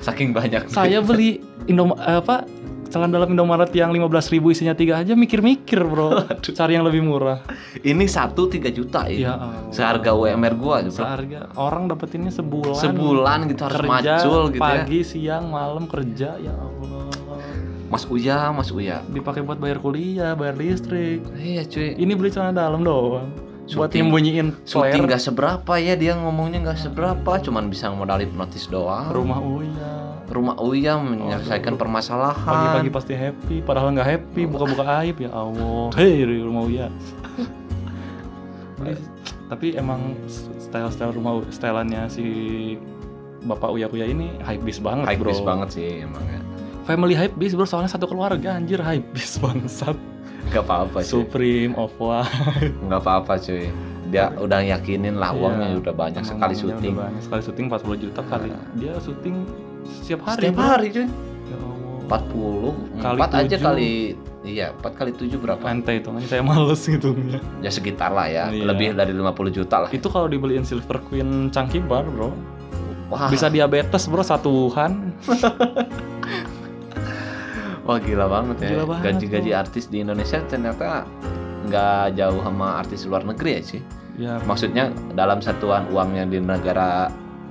Saking 0.00 0.30
banyak. 0.30 0.70
Saya 0.70 1.02
beli 1.02 1.42
Indom 1.66 1.92
apa 1.98 2.46
celana 2.90 3.10
dalam 3.12 3.30
Indomaret 3.30 3.70
yang 3.70 3.88
15.000 3.88 4.02
ribu 4.32 4.50
isinya 4.50 4.72
tiga 4.72 4.98
aja 4.98 5.14
mikir-mikir 5.14 5.78
bro 5.80 6.26
cari 6.50 6.74
yang 6.74 6.82
lebih 6.82 7.00
murah 7.00 7.40
Ini 7.76 8.04
satu 8.04 8.44
3 8.44 8.66
juta 8.68 9.06
ya 9.06 9.14
ya. 9.16 9.32
Allah. 9.32 9.70
Seharga 9.70 10.10
UMR 10.12 10.54
gua 10.54 10.82
Bro. 10.82 10.90
seharga 10.92 11.40
orang 11.54 11.86
dapetinnya 11.86 12.30
sebulan 12.30 12.74
Sebulan 12.74 13.38
gitu 13.46 13.62
harus 13.62 13.78
kerja 13.78 14.14
macul 14.18 14.42
gitu 14.48 14.58
ya. 14.58 14.62
pagi 14.76 15.00
siang 15.00 15.44
malam 15.48 15.86
kerja 15.86 16.34
ya 16.36 16.50
Allah 16.50 17.06
Mas 17.86 18.04
Uya, 18.04 18.50
Mas 18.50 18.70
Uya. 18.70 19.02
dipakai 19.04 19.40
buat 19.40 19.56
bayar 19.56 19.78
kuliah 19.78 20.34
bayar 20.34 20.54
listrik 20.54 21.26
Iya, 21.32 21.62
cuy. 21.64 21.94
ini 21.96 22.12
beli 22.12 22.30
celana 22.30 22.54
dalam 22.60 22.80
doang 22.80 23.30
buat 23.68 23.86
Syuting- 23.86 24.02
nyembunyiin 24.04 24.48
Syuting 24.64 24.98
flare 24.98 25.10
gak 25.10 25.22
seberapa 25.22 25.72
ya 25.76 25.94
dia 25.94 26.14
ngomongnya 26.14 26.58
gak 26.64 26.78
seberapa, 26.80 27.38
cuman 27.38 27.66
bisa 27.66 27.86
modal 27.88 28.18
hipnotis 28.18 28.66
doang. 28.66 29.10
rumah 29.10 29.38
Uya 29.38 29.99
Rumah 30.30 30.56
Uya 30.62 30.94
menyelesaikan 30.96 31.74
Aduh. 31.74 31.80
permasalahan. 31.82 32.46
pagi-pagi 32.46 32.90
pasti 32.90 33.12
happy 33.12 33.56
padahal 33.60 33.90
nggak 33.90 34.08
happy 34.08 34.42
buka-buka 34.46 34.84
aib 35.02 35.18
ya 35.18 35.30
Allah 35.30 35.90
hei 35.98 36.22
rumah 36.22 36.62
Uya 36.64 36.86
tapi 39.50 39.74
emang 39.74 40.14
style-style 40.56 41.12
rumah 41.12 41.42
stylannya 41.50 42.06
si 42.06 42.24
Bapak 43.42 43.74
Uya 43.74 43.90
Kuya 43.90 44.06
ini 44.06 44.30
hype 44.40 44.62
beast 44.62 44.80
banget 44.80 45.10
Hype 45.10 45.18
bro 45.18 45.32
beast 45.32 45.42
banget 45.42 45.68
sih 45.72 45.88
emangnya. 46.00 46.40
family 46.84 47.12
hype 47.12 47.34
beast 47.34 47.58
bro 47.58 47.66
soalnya 47.66 47.90
satu 47.90 48.06
keluarga 48.06 48.54
anjir 48.54 48.78
hype 48.78 49.04
beast 49.10 49.42
bangsat 49.42 49.98
Gak 50.50 50.66
apa-apa 50.66 51.04
cuy. 51.04 51.06
Supreme, 51.06 51.72
Off-White 51.76 52.74
Nggak 52.82 53.00
apa-apa 53.00 53.38
cuy. 53.38 53.70
Dia 54.10 54.34
udah 54.34 54.58
yakinin 54.58 55.14
lah 55.14 55.30
uangnya 55.30 55.68
Iya. 55.70 55.78
udah 55.78 55.94
banyak 55.94 56.22
sekali 56.26 56.54
syuting. 56.56 56.90
udah 56.90 57.06
banyak. 57.06 57.22
Sekali 57.22 57.40
syuting 57.44 57.66
40 57.70 58.02
juta 58.02 58.20
kali. 58.24 58.48
Nah. 58.50 58.64
Dia 58.74 58.92
syuting 58.98 59.36
setiap 59.98 60.20
hari. 60.26 60.46
Setiap 60.46 60.58
hari 60.58 60.86
cuy. 60.94 61.06
Ya. 61.50 61.58
40 62.10 62.98
Kali 62.98 63.18
4 63.22 63.38
aja 63.38 63.46
tujuh. 63.46 63.62
kali 63.62 63.90
iya 64.42 64.74
4 64.74 64.98
kali 64.98 65.10
7 65.14 65.30
berapa? 65.38 65.62
Ente 65.70 65.92
itu 65.98 66.10
saya 66.26 66.42
males 66.42 66.82
ngitungnya. 66.82 67.38
Ya 67.62 67.70
sekitar 67.70 68.10
lah 68.10 68.26
ya. 68.26 68.44
Iya. 68.50 68.66
Lebih 68.66 68.98
dari 68.98 69.12
50 69.14 69.50
juta 69.54 69.86
lah. 69.86 69.90
Itu 69.90 70.10
kalau 70.10 70.26
dibeliin 70.26 70.66
Silver 70.66 70.98
Queen 71.06 71.50
Chunky 71.54 71.78
Bar, 71.78 72.06
Bro. 72.06 72.34
Wah, 73.10 73.26
Bisa 73.26 73.50
diabetes, 73.50 74.06
Bro, 74.06 74.22
satuan. 74.22 75.10
wah 77.86 77.98
gila 77.98 78.26
banget 78.30 78.56
ya. 78.62 78.68
Gila 78.74 78.84
banget, 78.86 79.04
Gaji-gaji 79.10 79.50
artis 79.50 79.84
di 79.90 80.02
Indonesia 80.02 80.38
ternyata 80.46 81.06
nggak 81.66 82.18
jauh 82.18 82.40
sama 82.42 82.78
artis 82.78 83.06
luar 83.06 83.22
negeri 83.26 83.50
ya 83.58 83.62
sih. 83.62 83.82
Ya, 84.20 84.36
Maksudnya 84.44 84.92
dalam 85.16 85.40
satuan 85.40 85.88
uangnya 85.90 86.28
di 86.28 86.38
negara 86.38 87.08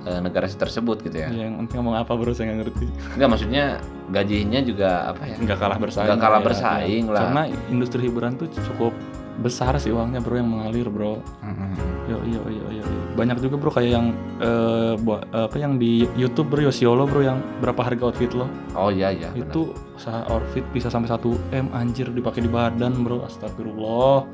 eh, 0.09 0.19
negara 0.19 0.49
tersebut 0.49 1.05
gitu 1.05 1.17
ya. 1.21 1.29
ya, 1.29 1.45
yang 1.45 1.61
ngomong 1.69 1.93
apa, 1.93 2.17
Bro, 2.17 2.33
saya 2.33 2.49
nggak 2.49 2.59
ngerti. 2.65 2.85
Enggak 3.15 3.29
maksudnya 3.29 3.63
gajinya 4.09 4.59
juga 4.65 4.89
apa 5.13 5.23
ya? 5.29 5.35
Nggak 5.37 5.57
kalah 5.61 5.77
bersaing. 5.77 6.07
Nggak 6.09 6.21
kalah 6.25 6.41
ya, 6.41 6.45
bersaing 6.49 7.03
ya. 7.05 7.13
lah. 7.13 7.21
Karena 7.21 7.41
industri 7.69 7.99
hiburan 8.09 8.33
tuh 8.41 8.49
cukup 8.49 8.93
besar 9.39 9.77
sih 9.77 9.93
uangnya, 9.93 10.19
Bro, 10.19 10.35
yang 10.41 10.49
mengalir, 10.49 10.89
Bro. 10.89 11.21
Mm-mm. 11.45 11.99
Yo 12.09 12.17
yo 12.25 12.41
yo 12.49 12.65
yo 12.73 12.83
yo. 12.83 13.01
Banyak 13.13 13.37
juga 13.37 13.61
bro 13.61 13.69
kayak 13.69 13.91
yang 13.93 14.07
eh, 14.41 14.97
buat 14.97 15.29
apa 15.29 15.53
yang 15.61 15.77
di 15.77 16.09
YouTube 16.17 16.49
bro 16.49 16.65
Yosiolo 16.65 17.05
bro 17.05 17.21
yang 17.21 17.37
berapa 17.61 17.85
harga 17.85 18.09
outfit 18.09 18.33
lo? 18.33 18.49
Oh 18.73 18.89
iya 18.89 19.13
iya. 19.13 19.29
itu 19.37 19.77
usaha 19.93 20.25
outfit 20.33 20.65
bisa 20.73 20.89
sampai 20.89 21.11
1 21.13 21.21
m 21.53 21.67
anjir 21.69 22.09
dipakai 22.09 22.41
di 22.41 22.49
badan 22.49 23.05
bro 23.05 23.21
astagfirullah 23.29 24.25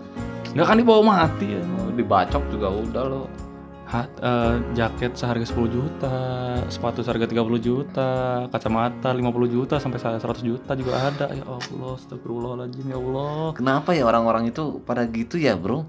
nggak 0.56 0.68
kan 0.72 0.78
dibawa 0.80 1.02
mati 1.04 1.52
ya 1.52 1.62
dibacok 2.00 2.44
juga 2.48 2.72
udah 2.72 3.04
lo. 3.12 3.24
Hat, 3.86 4.10
eh, 4.18 4.56
jaket 4.74 5.14
seharga 5.14 5.46
10 5.46 5.70
juta 5.70 6.16
sepatu 6.68 7.00
seharga 7.00 7.30
30 7.30 7.38
juta 7.60 8.10
kacamata 8.50 9.14
50 9.14 9.22
juta 9.48 9.78
sampai 9.78 10.02
100 10.02 10.42
juta 10.42 10.74
juga 10.74 11.06
ada 11.06 11.30
ya 11.30 11.46
Allah 11.46 11.94
astagfirullahaladzim 11.94 12.82
ya 12.88 12.98
Allah 12.98 13.54
Kenapa 13.54 13.94
ya 13.94 14.04
orang-orang 14.04 14.50
itu 14.50 14.82
pada 14.82 15.06
gitu 15.06 15.38
ya 15.38 15.54
bro? 15.54 15.86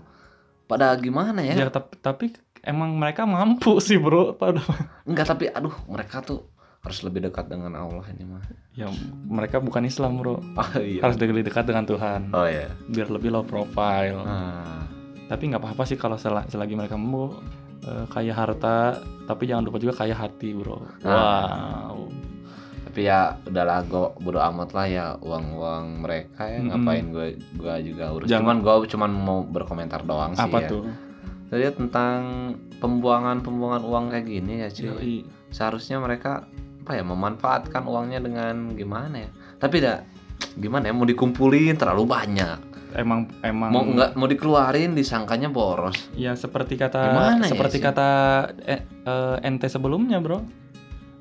Pada 0.64 0.92
gimana 0.94 1.40
ya? 1.40 1.56
ya 1.56 1.66
tapi, 1.66 1.96
tapi 1.96 2.24
emang 2.60 2.92
mereka 2.92 3.24
mampu 3.24 3.80
sih 3.80 3.96
bro 3.96 4.34
pada 4.34 4.60
Enggak 5.02 5.26
tapi 5.28 5.48
aduh 5.48 5.72
mereka 5.86 6.20
tuh 6.20 6.44
harus 6.82 7.00
lebih 7.00 7.24
dekat 7.24 7.48
dengan 7.48 7.74
Allah 7.74 8.04
ini 8.08 8.22
mah. 8.22 8.44
ya 8.70 8.92
mereka 9.24 9.56
bukan 9.58 9.82
Islam 9.82 10.20
bro 10.20 10.36
Oh 10.36 10.70
iya. 10.76 11.00
harus 11.00 11.16
lebih 11.16 11.42
dekat 11.42 11.64
dengan 11.64 11.82
Tuhan 11.82 12.28
Oh 12.30 12.44
iya. 12.44 12.68
biar 12.86 13.08
lebih 13.08 13.32
low 13.32 13.42
profile 13.42 14.20
Ah, 14.20 14.84
tapi 15.26 15.48
nggak 15.48 15.58
apa-apa 15.58 15.82
sih 15.82 15.96
kalau 15.96 16.14
sel- 16.14 16.44
selagi 16.46 16.76
mereka 16.76 16.94
mau 16.94 17.40
eh, 17.78 18.04
kaya 18.06 18.32
harta 18.32 18.96
tapi 19.24 19.44
jangan 19.44 19.64
lupa 19.64 19.76
juga 19.76 19.94
kaya 19.96 20.14
hati 20.14 20.52
bro 20.52 20.80
Ah. 21.02 21.90
wow 21.90 22.08
tapi 22.86 23.04
ya 23.04 23.36
udahlah 23.42 23.84
gue 23.84 24.00
bodo 24.18 24.40
amat 24.40 24.68
lah 24.72 24.86
ya 24.86 25.06
uang-uang 25.18 26.00
mereka 26.00 26.46
ya 26.46 26.64
ngapain 26.64 27.04
gue 27.08 27.26
gua 27.54 27.76
juga 27.78 28.08
urus. 28.10 28.24
Jangan- 28.24 28.56
Cuman 28.56 28.80
gue 28.80 28.88
cuman 28.88 29.10
mau 29.12 29.38
berkomentar 29.42 30.00
doang 30.02 30.32
sih 30.32 30.40
apa 30.42 30.58
ya. 30.58 30.68
tuh 30.70 30.84
Saya 31.46 31.68
tentang 31.70 32.18
pembuangan-pembuangan 32.80 33.82
uang 33.82 34.04
kayak 34.08 34.26
gini 34.26 34.54
ya 34.58 34.68
cuy. 34.68 35.22
Seharusnya 35.48 35.98
mereka 35.98 36.48
apa 36.80 36.92
ya 36.92 37.02
memanfaatkan 37.02 37.82
uangnya 37.82 38.18
dengan 38.20 38.70
gimana 38.72 39.18
ya 39.18 39.30
tapi 39.58 39.78
dah 39.78 40.06
gimana 40.54 40.86
ya 40.86 40.94
mau 40.94 41.02
dikumpulin 41.02 41.74
terlalu 41.74 42.06
banyak 42.06 42.58
emang 42.96 43.28
emang 43.40 43.70
mau 43.70 43.84
nggak 43.84 44.10
mau 44.12 44.24
dikeluarin 44.24 44.92
disangkanya 44.92 45.48
boros 45.48 45.96
ya 46.12 46.32
seperti 46.34 46.74
kata 46.74 47.00
Gimana 47.04 47.44
ya 47.44 47.50
seperti 47.52 47.76
sih? 47.78 47.84
kata 47.84 48.08
eh, 48.64 48.80
eh, 49.04 49.36
ente 49.42 49.68
sebelumnya 49.68 50.18
bro 50.18 50.40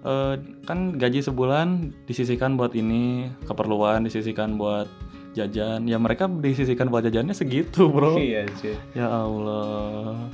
Eh, 0.06 0.38
kan 0.70 0.94
gaji 0.94 1.26
sebulan 1.26 1.90
disisihkan 2.06 2.54
buat 2.54 2.78
ini 2.78 3.26
keperluan 3.42 4.06
disisihkan 4.06 4.54
buat 4.54 4.86
jajan 5.34 5.90
ya 5.90 5.98
mereka 5.98 6.30
disisihkan 6.30 6.94
buat 6.94 7.02
jajannya 7.02 7.34
segitu 7.34 7.90
bro 7.90 8.14
iya 8.14 8.46
sih 8.62 8.78
Ya 8.94 9.10
Allah. 9.10 10.30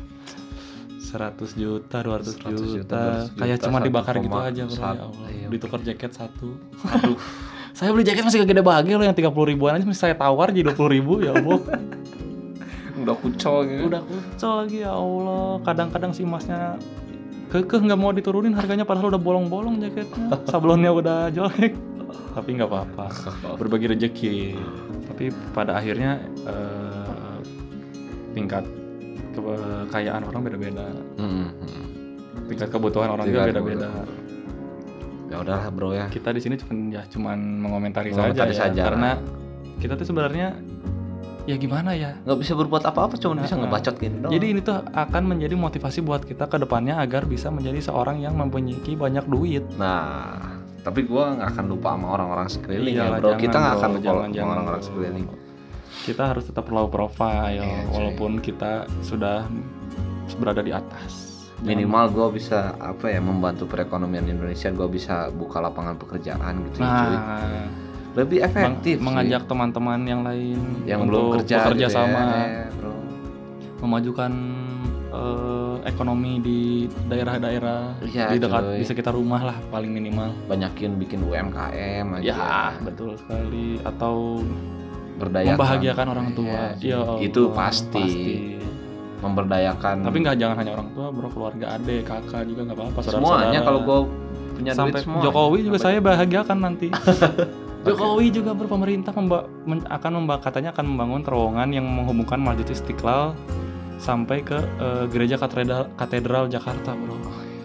100 1.00 1.56
juta, 1.56 1.98
200 2.00 2.36
100 2.36 2.52
juta, 2.52 2.68
juta, 2.78 3.02
200 3.32 3.40
kayak 3.40 3.58
juta, 3.58 3.66
cuma 3.68 3.80
dibakar 3.80 4.16
gitu 4.20 4.32
1,1, 4.32 4.48
aja 4.48 4.64
bro 4.64 4.76
ya 4.76 4.88
Allah. 4.92 5.28
iya. 5.32 5.48
Ditukar 5.48 5.80
jaket 5.84 6.12
satu. 6.16 6.50
aduh 6.88 7.20
Saya 7.72 7.90
beli 7.96 8.04
jaket 8.04 8.24
masih 8.28 8.44
gede 8.44 8.62
bahagia 8.62 9.00
loh 9.00 9.06
yang 9.08 9.16
30 9.16 9.32
ribuan 9.32 9.72
aja 9.80 9.86
masih 9.88 10.02
saya 10.12 10.16
tawar 10.16 10.52
jadi 10.52 10.72
20 10.76 10.96
ribu 10.96 11.14
ya 11.24 11.32
Allah. 11.36 11.60
udah 13.02 13.16
kucol 13.18 13.66
gitu 13.66 13.90
Udah 13.90 14.02
kucel 14.06 14.52
lagi 14.62 14.78
ya 14.84 14.92
Allah. 14.94 15.58
Kadang-kadang 15.66 16.12
si 16.14 16.22
masnya 16.28 16.78
kekeh 17.52 17.82
nggak 17.84 18.00
mau 18.00 18.12
diturunin 18.16 18.54
harganya 18.56 18.84
padahal 18.84 19.16
udah 19.16 19.22
bolong-bolong 19.22 19.80
jaketnya. 19.82 20.36
Sablonnya 20.48 20.92
udah 20.94 21.32
jelek. 21.32 21.74
Tapi 22.36 22.50
nggak 22.60 22.70
apa-apa. 22.70 23.06
Berbagi 23.58 23.88
rezeki. 23.96 24.36
Tapi 25.12 25.32
pada 25.56 25.80
akhirnya 25.80 26.20
eh, 26.48 27.38
tingkat 28.36 28.64
kekayaan 29.32 30.28
orang 30.28 30.42
beda-beda. 30.44 30.86
Mm-mm. 31.16 31.48
tingkat 32.52 32.68
kebutuhan 32.68 33.16
orang 33.16 33.32
juga 33.32 33.48
beda-beda 33.48 33.88
ya 35.32 35.38
udahlah 35.40 35.68
bro 35.72 35.96
ya 35.96 36.12
kita 36.12 36.36
di 36.36 36.42
sini 36.44 36.60
cuman 36.60 36.78
ya 36.92 37.04
cuman 37.08 37.40
mengomentari, 37.40 38.12
Mengomentari 38.12 38.52
saja, 38.52 38.68
ya. 38.68 38.72
saja. 38.76 38.82
karena 38.92 39.10
kita 39.80 39.96
tuh 39.96 40.06
sebenarnya 40.06 40.48
ya 41.48 41.56
gimana 41.58 41.98
ya 41.98 42.20
nggak 42.22 42.38
bisa 42.38 42.54
berbuat 42.54 42.86
apa-apa 42.86 43.18
cuma 43.18 43.42
bisa 43.42 43.58
Nah, 43.58 43.66
ngebacot 43.66 43.96
gini 43.98 44.22
doang 44.22 44.30
jadi 44.30 44.46
ini 44.46 44.60
tuh 44.62 44.78
akan 44.86 45.24
menjadi 45.26 45.56
motivasi 45.58 46.06
buat 46.06 46.22
kita 46.22 46.46
ke 46.46 46.62
depannya 46.62 47.02
agar 47.02 47.26
bisa 47.26 47.50
menjadi 47.50 47.82
seorang 47.82 48.22
yang 48.22 48.38
mempunyai 48.38 48.78
banyak 48.94 49.26
duit 49.26 49.64
nah 49.80 50.38
tapi 50.84 51.06
gua 51.06 51.34
nggak 51.34 51.50
akan 51.56 51.66
lupa 51.66 51.94
sama 51.94 52.08
orang-orang 52.14 52.48
sekeliling 52.50 52.94
ya 52.94 53.06
Iyalah, 53.08 53.18
bro 53.18 53.30
jangan, 53.32 53.42
kita 53.42 53.58
nggak 53.58 53.74
bro. 53.74 53.80
akan 53.82 53.90
lupa 53.90 54.06
Jangan, 54.06 54.30
sama 54.36 54.52
orang-orang 54.52 54.82
bro. 54.82 54.88
sekeliling 54.90 55.26
kita 56.02 56.24
harus 56.26 56.44
tetap 56.46 56.66
low 56.70 56.88
profile 56.90 57.62
cuy. 57.62 57.90
walaupun 57.90 58.32
kita 58.38 58.72
sudah 59.02 59.46
berada 60.38 60.62
di 60.62 60.72
atas 60.72 61.31
minimal 61.62 62.06
gua 62.10 62.28
bisa 62.30 62.60
apa 62.76 63.06
ya 63.08 63.20
membantu 63.20 63.66
perekonomian 63.66 64.26
Indonesia 64.26 64.70
gua 64.70 64.86
bisa 64.86 65.30
buka 65.30 65.60
lapangan 65.60 65.96
pekerjaan 65.96 66.54
gitu 66.68 66.78
ya, 66.78 66.86
nah 66.86 67.66
lebih 68.12 68.40
meng- 68.40 68.48
efektif 68.50 68.96
sih. 68.98 69.06
mengajak 69.06 69.42
teman-teman 69.46 70.00
yang 70.04 70.22
lain 70.22 70.60
yang 70.84 71.00
untuk 71.02 71.16
belum 71.32 71.34
kerja 71.40 71.56
bekerja 71.64 71.88
gitu 71.88 71.96
sama. 71.96 72.22
ya, 72.44 72.68
bro. 72.74 72.92
memajukan 73.80 74.32
eh, 75.10 75.76
ekonomi 75.84 76.34
di 76.38 76.60
daerah-daerah 77.06 77.98
Iya, 78.02 78.26
di 78.30 78.38
dekat 78.38 78.64
cuy. 78.64 78.78
di 78.78 78.86
sekitar 78.86 79.14
rumah 79.14 79.42
lah 79.44 79.58
paling 79.68 79.90
minimal. 79.90 80.30
Banyakin 80.46 80.96
bikin 80.98 81.20
UMKM 81.22 82.08
aja. 82.16 82.24
Ya 82.24 82.56
betul 82.80 83.16
sekali. 83.16 83.82
Atau 83.82 84.46
berdayakan. 85.18 85.56
membahagiakan 85.56 86.08
orang 86.08 86.28
tua. 86.32 86.62
Iya, 86.78 86.86
Ya 86.86 86.98
Allah, 87.02 87.20
itu 87.20 87.42
pasti. 87.52 88.08
Memberdayakan 89.22 89.96
tapi 90.02 90.18
nggak 90.20 90.36
jangan 90.36 90.56
hanya 90.58 90.72
orang 90.76 90.90
tua 90.92 91.08
bro 91.14 91.30
keluarga 91.30 91.66
adik 91.78 92.10
kakak 92.10 92.44
juga 92.46 92.62
nggak 92.66 92.78
apa-apa 92.78 93.00
saudara 93.00 93.18
semuanya 93.22 93.60
kalau 93.62 93.80
gue 93.82 94.00
punya 94.52 94.72
sampai 94.76 94.92
duit 94.94 95.06
semua. 95.06 95.22
Jokowi 95.24 95.60
juga 95.64 95.78
saya 95.80 95.98
bahagiakan 95.98 96.58
nanti. 96.60 96.88
Jokowi 97.88 98.26
juga 98.30 98.52
bro 98.54 98.70
pemerintah 98.70 99.10
memba- 99.10 99.50
men- 99.66 99.88
akan 99.88 100.12
memba- 100.22 100.38
katanya 100.38 100.70
akan 100.70 100.86
membangun 100.86 101.22
terowongan 101.26 101.70
yang 101.72 101.86
menghubungkan 101.88 102.38
Masjid 102.38 102.68
Istiqlal 102.70 103.34
sampai 103.98 104.46
ke 104.46 104.58
eh, 104.58 105.06
gereja 105.10 105.38
katedral 105.38 105.90
katedral 105.96 106.46
Jakarta 106.46 106.94
bro. 106.94 107.18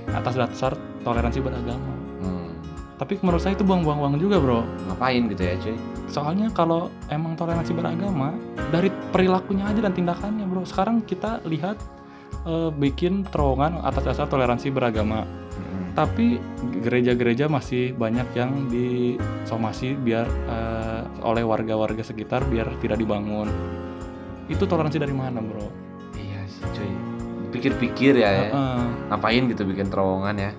Atas 0.09 0.41
dasar 0.41 0.73
toleransi 1.05 1.45
beragama. 1.45 1.93
Hmm, 2.23 2.49
tapi 2.97 3.21
menurut 3.21 3.45
saya 3.45 3.53
itu 3.53 3.65
buang-buang 3.67 3.99
uang 4.01 4.15
juga 4.17 4.41
bro. 4.41 4.61
Ngapain 4.89 5.23
gitu 5.29 5.43
ya 5.43 5.55
cuy 5.61 5.77
soalnya 6.07 6.51
kalau 6.55 6.89
emang 7.11 7.35
toleransi 7.35 7.75
beragama 7.75 8.35
dari 8.71 8.91
perilakunya 9.11 9.67
aja 9.67 9.83
dan 9.83 9.95
tindakannya 9.95 10.47
bro 10.47 10.63
sekarang 10.63 11.03
kita 11.03 11.43
lihat 11.47 11.79
eh, 12.47 12.71
bikin 12.71 13.27
terowongan 13.27 13.83
atas 13.83 14.03
dasar 14.07 14.27
toleransi 14.31 14.71
beragama 14.71 15.27
Hmm. 15.57 15.97
tapi 15.97 16.37
gereja-gereja 16.85 17.49
masih 17.49 17.97
banyak 17.97 18.29
yang 18.37 18.69
disomasi 18.69 19.97
biar 19.97 20.29
eh, 20.29 21.03
oleh 21.25 21.41
warga-warga 21.41 22.05
sekitar 22.05 22.45
biar 22.45 22.77
tidak 22.85 23.01
dibangun 23.01 23.49
itu 24.53 24.69
toleransi 24.69 25.01
dari 25.01 25.17
mana 25.17 25.41
bro? 25.41 25.65
iya 26.21 26.45
sih 26.45 26.61
cuy 26.77 26.93
pikir-pikir 27.57 28.21
ya, 28.21 28.29
ya. 28.29 28.49
Heeh. 28.53 28.85
ngapain 29.09 29.49
gitu 29.49 29.65
bikin 29.65 29.89
terowongan 29.89 30.37
ya 30.37 30.53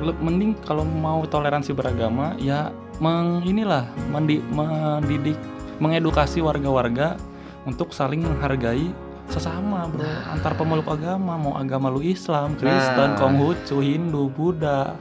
mending 0.00 0.56
kalau 0.64 0.88
mau 0.88 1.20
toleransi 1.28 1.76
beragama 1.76 2.32
ya 2.40 2.72
meng 3.00 3.42
inilah 3.48 3.88
mendi, 4.12 4.44
mendidik 4.52 5.36
mengedukasi 5.80 6.44
warga-warga 6.44 7.16
untuk 7.64 7.96
saling 7.96 8.20
menghargai 8.20 8.92
sesama 9.32 9.88
bro. 9.88 10.04
Antar 10.28 10.52
pemeluk 10.54 10.86
agama 10.90 11.40
mau 11.40 11.56
agama 11.56 11.88
lu 11.88 12.04
Islam 12.04 12.54
Kristen 12.60 13.16
Nah. 13.16 13.18
Konghucu 13.18 13.80
Hindu 13.80 14.28
Buddha 14.28 14.94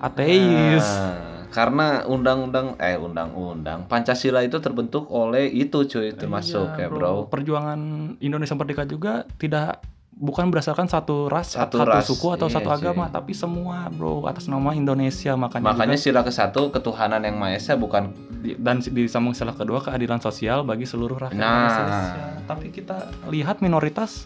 ateis. 0.00 0.86
Nah, 0.86 1.36
karena 1.52 2.04
undang-undang 2.04 2.76
eh 2.76 3.00
undang-undang 3.00 3.88
Pancasila 3.88 4.44
itu 4.44 4.60
terbentuk 4.60 5.08
oleh 5.08 5.48
itu 5.48 5.88
cuy 5.88 6.12
termasuk 6.12 6.76
Iya, 6.76 6.88
ya 6.88 6.92
bro. 6.92 7.28
Perjuangan 7.32 7.80
Indonesia 8.20 8.52
Merdeka 8.52 8.84
juga 8.84 9.24
tidak 9.40 9.80
bukan 10.16 10.48
berdasarkan 10.48 10.86
satu 10.86 11.28
ras 11.28 11.52
Satu 11.52 11.76
satu, 11.76 11.84
ras, 11.86 12.02
suku 12.02 12.28
atau 12.30 12.46
iya 12.46 12.56
satu 12.56 12.66
sih. 12.66 12.76
agama 12.78 13.04
tapi 13.06 13.32
semua 13.32 13.84
bro 13.86 14.24
atas 14.24 14.46
nama 14.46 14.72
Indonesia 14.72 15.32
makanya, 15.34 15.64
makanya 15.66 15.92
juga 15.92 16.04
sila 16.08 16.20
ke 16.22 16.32
satu 16.32 16.62
ketuhanan 16.70 17.20
yang 17.20 17.36
maha 17.36 17.52
esa 17.54 17.74
bukan 17.74 18.10
di- 18.34 18.56
dan 18.56 18.80
di 18.80 19.04
sambung 19.06 19.30
sila 19.30 19.52
kedua 19.52 19.78
keadilan 19.78 20.16
sosial 20.18 20.62
bagi 20.62 20.82
seluruh 20.82 21.20
rakyat 21.20 21.36
Nah. 21.36 21.68
Indonesia. 21.68 22.24
Tapi 22.44 22.66
kita 22.70 22.96
lihat 23.28 23.60
minoritas 23.60 24.24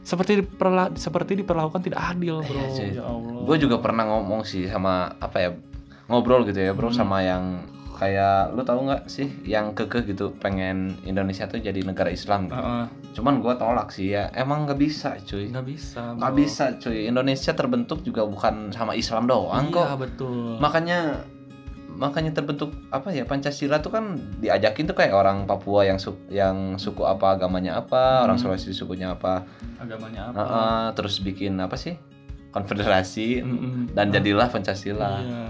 seperti 0.00 0.40
diperla 0.40 0.94
seperti 0.94 1.36
diperlakukan 1.36 1.82
tidak 1.82 2.00
adil, 2.06 2.40
Bro. 2.40 2.56
Iya, 2.72 2.84
ya 2.92 3.04
Allah. 3.04 3.42
gue 3.42 3.56
juga 3.58 3.76
pernah 3.76 4.04
ngomong 4.06 4.40
sih 4.40 4.64
sama 4.64 5.12
apa 5.12 5.36
ya 5.38 5.50
ngobrol 6.06 6.42
gitu 6.44 6.56
ya 6.56 6.70
bro 6.70 6.88
Hmm. 6.88 6.96
sama 6.96 7.20
yang 7.20 7.60
kayak 7.96 8.52
lu 8.52 8.60
tahu 8.60 8.84
nggak 8.84 9.02
sih 9.06 9.24
yang 9.42 9.72
kekeh 9.72 10.04
gitu 10.06 10.30
pengen 10.36 10.94
Indonesia 11.02 11.44
tuh 11.44 11.58
jadi 11.58 11.80
negara 11.80 12.08
Islam 12.08 12.46
gitu. 12.46 12.54
Heeh, 12.54 12.84
cuman 13.12 13.40
gue 13.40 13.54
tolak 13.54 13.88
sih 13.88 14.12
ya 14.12 14.28
emang 14.30 14.64
nggak 14.64 14.76
bisa 14.76 15.16
cuy 15.18 15.48
nggak 15.48 15.66
bisa. 15.66 16.12
nggak 16.12 16.34
bisa 16.34 16.64
cuy 16.76 17.04
Indonesia 17.04 17.50
terbentuk 17.50 18.00
juga 18.00 18.22
bukan 18.22 18.68
sama 18.70 18.92
Islam 18.92 19.24
doang 19.24 19.66
Iya, 19.66 19.74
kok 19.74 19.86
betul. 19.98 20.56
makanya 20.56 21.24
makanya 21.88 22.28
terbentuk 22.30 22.76
apa 22.90 23.08
ya 23.08 23.24
Pancasila 23.24 23.80
tuh 23.80 23.88
kan 23.90 24.04
diajakin 24.36 24.84
tuh 24.84 24.92
kayak 24.92 25.16
orang 25.16 25.44
Papua 25.44 25.80
yang 25.82 25.96
su 25.96 26.12
yang 26.28 26.76
suku 26.76 27.00
apa 27.02 27.34
agamanya 27.34 27.80
apa 27.80 28.20
orang 28.20 28.36
Hmm. 28.36 28.52
Sulawesi 28.52 28.70
sukunya 28.70 29.10
apa 29.10 29.48
Agamanya 29.76 30.28
apa? 30.28 30.36
Heeh, 30.36 30.84
terus 30.92 31.16
bikin 31.18 31.56
apa 31.56 31.74
sih 31.74 31.96
konfederasi 32.50 33.40
Mm-mm. 33.40 33.92
dan 33.92 34.08
Ah, 34.08 34.12
jadilah 34.12 34.48
Pancasila 34.48 35.12
Iya. 35.18 35.44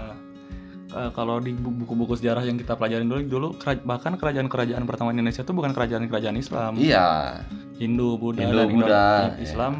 Eh, 0.97 1.11
kalau 1.11 1.37
di 1.37 1.53
bu- 1.53 1.69
buku-buku 1.75 2.15
sejarah 2.15 2.41
yang 2.41 2.55
kita 2.55 2.73
pelajarin 2.73 3.05
dulu 3.05 3.21
dulu 3.21 3.47
kera- 3.53 3.77
bahkan 3.79 4.13
kerajaan-kerajaan 4.13 4.81
pertama 4.83 5.11
Indonesia 5.11 5.39
itu 5.39 5.51
bukan 5.51 5.69
kerajaan-kerajaan 5.69 6.33
Islam. 6.35 6.73
Iya, 6.75 7.41
Hindu, 7.75 8.17
Buddha, 8.17 8.41
Hindu, 8.41 8.55
dan 8.55 8.65
Indo- 8.65 8.73
Buddha, 8.81 9.07
Islam 9.37 9.73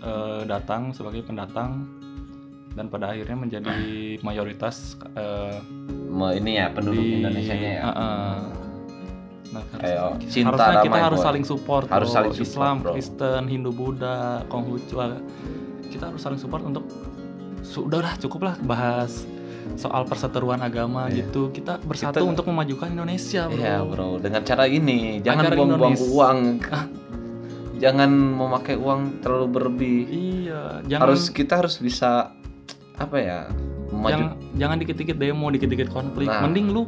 eh, 0.00 0.42
datang 0.44 0.90
sebagai 0.90 1.22
pendatang 1.22 1.86
dan 2.72 2.88
pada 2.88 3.06
akhirnya 3.08 3.38
menjadi 3.38 3.78
mayoritas 4.18 4.98
eh, 5.14 5.62
mau 6.08 6.32
ini 6.32 6.58
ya 6.58 6.66
penduduk 6.68 6.98
di 6.98 7.14
Indonesia 7.20 7.54
ya. 7.54 7.82
Nah, 9.52 9.62
Kayak 9.70 10.00
harus- 10.16 10.26
cinta 10.26 10.56
harusnya 10.56 10.80
kita 10.82 10.98
harus 10.98 11.20
boy. 11.20 11.26
saling 11.28 11.44
support, 11.44 11.84
Harus 11.86 12.08
bro. 12.08 12.16
saling 12.16 12.32
support, 12.32 12.48
Islam, 12.48 12.74
bro. 12.80 12.92
Kristen, 12.96 13.42
Hindu, 13.46 13.70
Buddha, 13.70 14.16
Konghucu, 14.48 14.96
kita 15.86 16.04
harus 16.08 16.18
saling 16.18 16.40
support 16.40 16.64
untuk 16.64 16.88
sudahlah 17.60 18.16
cukuplah 18.16 18.56
bahas 18.58 19.28
soal 19.74 20.04
perseteruan 20.04 20.58
agama 20.58 21.06
Iya. 21.06 21.24
gitu. 21.24 21.50
Kita 21.50 21.78
bersatu 21.78 22.18
Kita- 22.18 22.28
untuk 22.28 22.44
memajukan 22.46 22.88
Indonesia, 22.88 23.46
bro. 23.46 23.56
Iya 23.56 23.76
bro, 23.82 24.08
dengan 24.16 24.42
cara 24.42 24.64
ini 24.64 25.18
jangan 25.18 25.44
buang-buang 25.48 25.96
uang, 25.98 26.38
jangan 27.78 28.10
memakai 28.10 28.76
uang 28.76 29.20
terlalu 29.20 29.46
berlebih. 29.48 29.98
Iya, 30.08 30.62
jangan 30.86 31.06
Harus 31.08 31.22
kita 31.28 31.58
harus 31.58 31.76
bisa 31.76 32.30
apa 32.94 33.16
ya 33.16 33.38
memaju. 33.88 34.12
jangan, 34.12 34.28
jangan 34.54 34.76
dikit-dikit 34.78 35.16
demo, 35.16 35.46
dikit-dikit 35.48 35.88
konflik. 35.88 36.26
Nah. 36.26 36.42
Mending 36.42 36.70
lu 36.70 36.86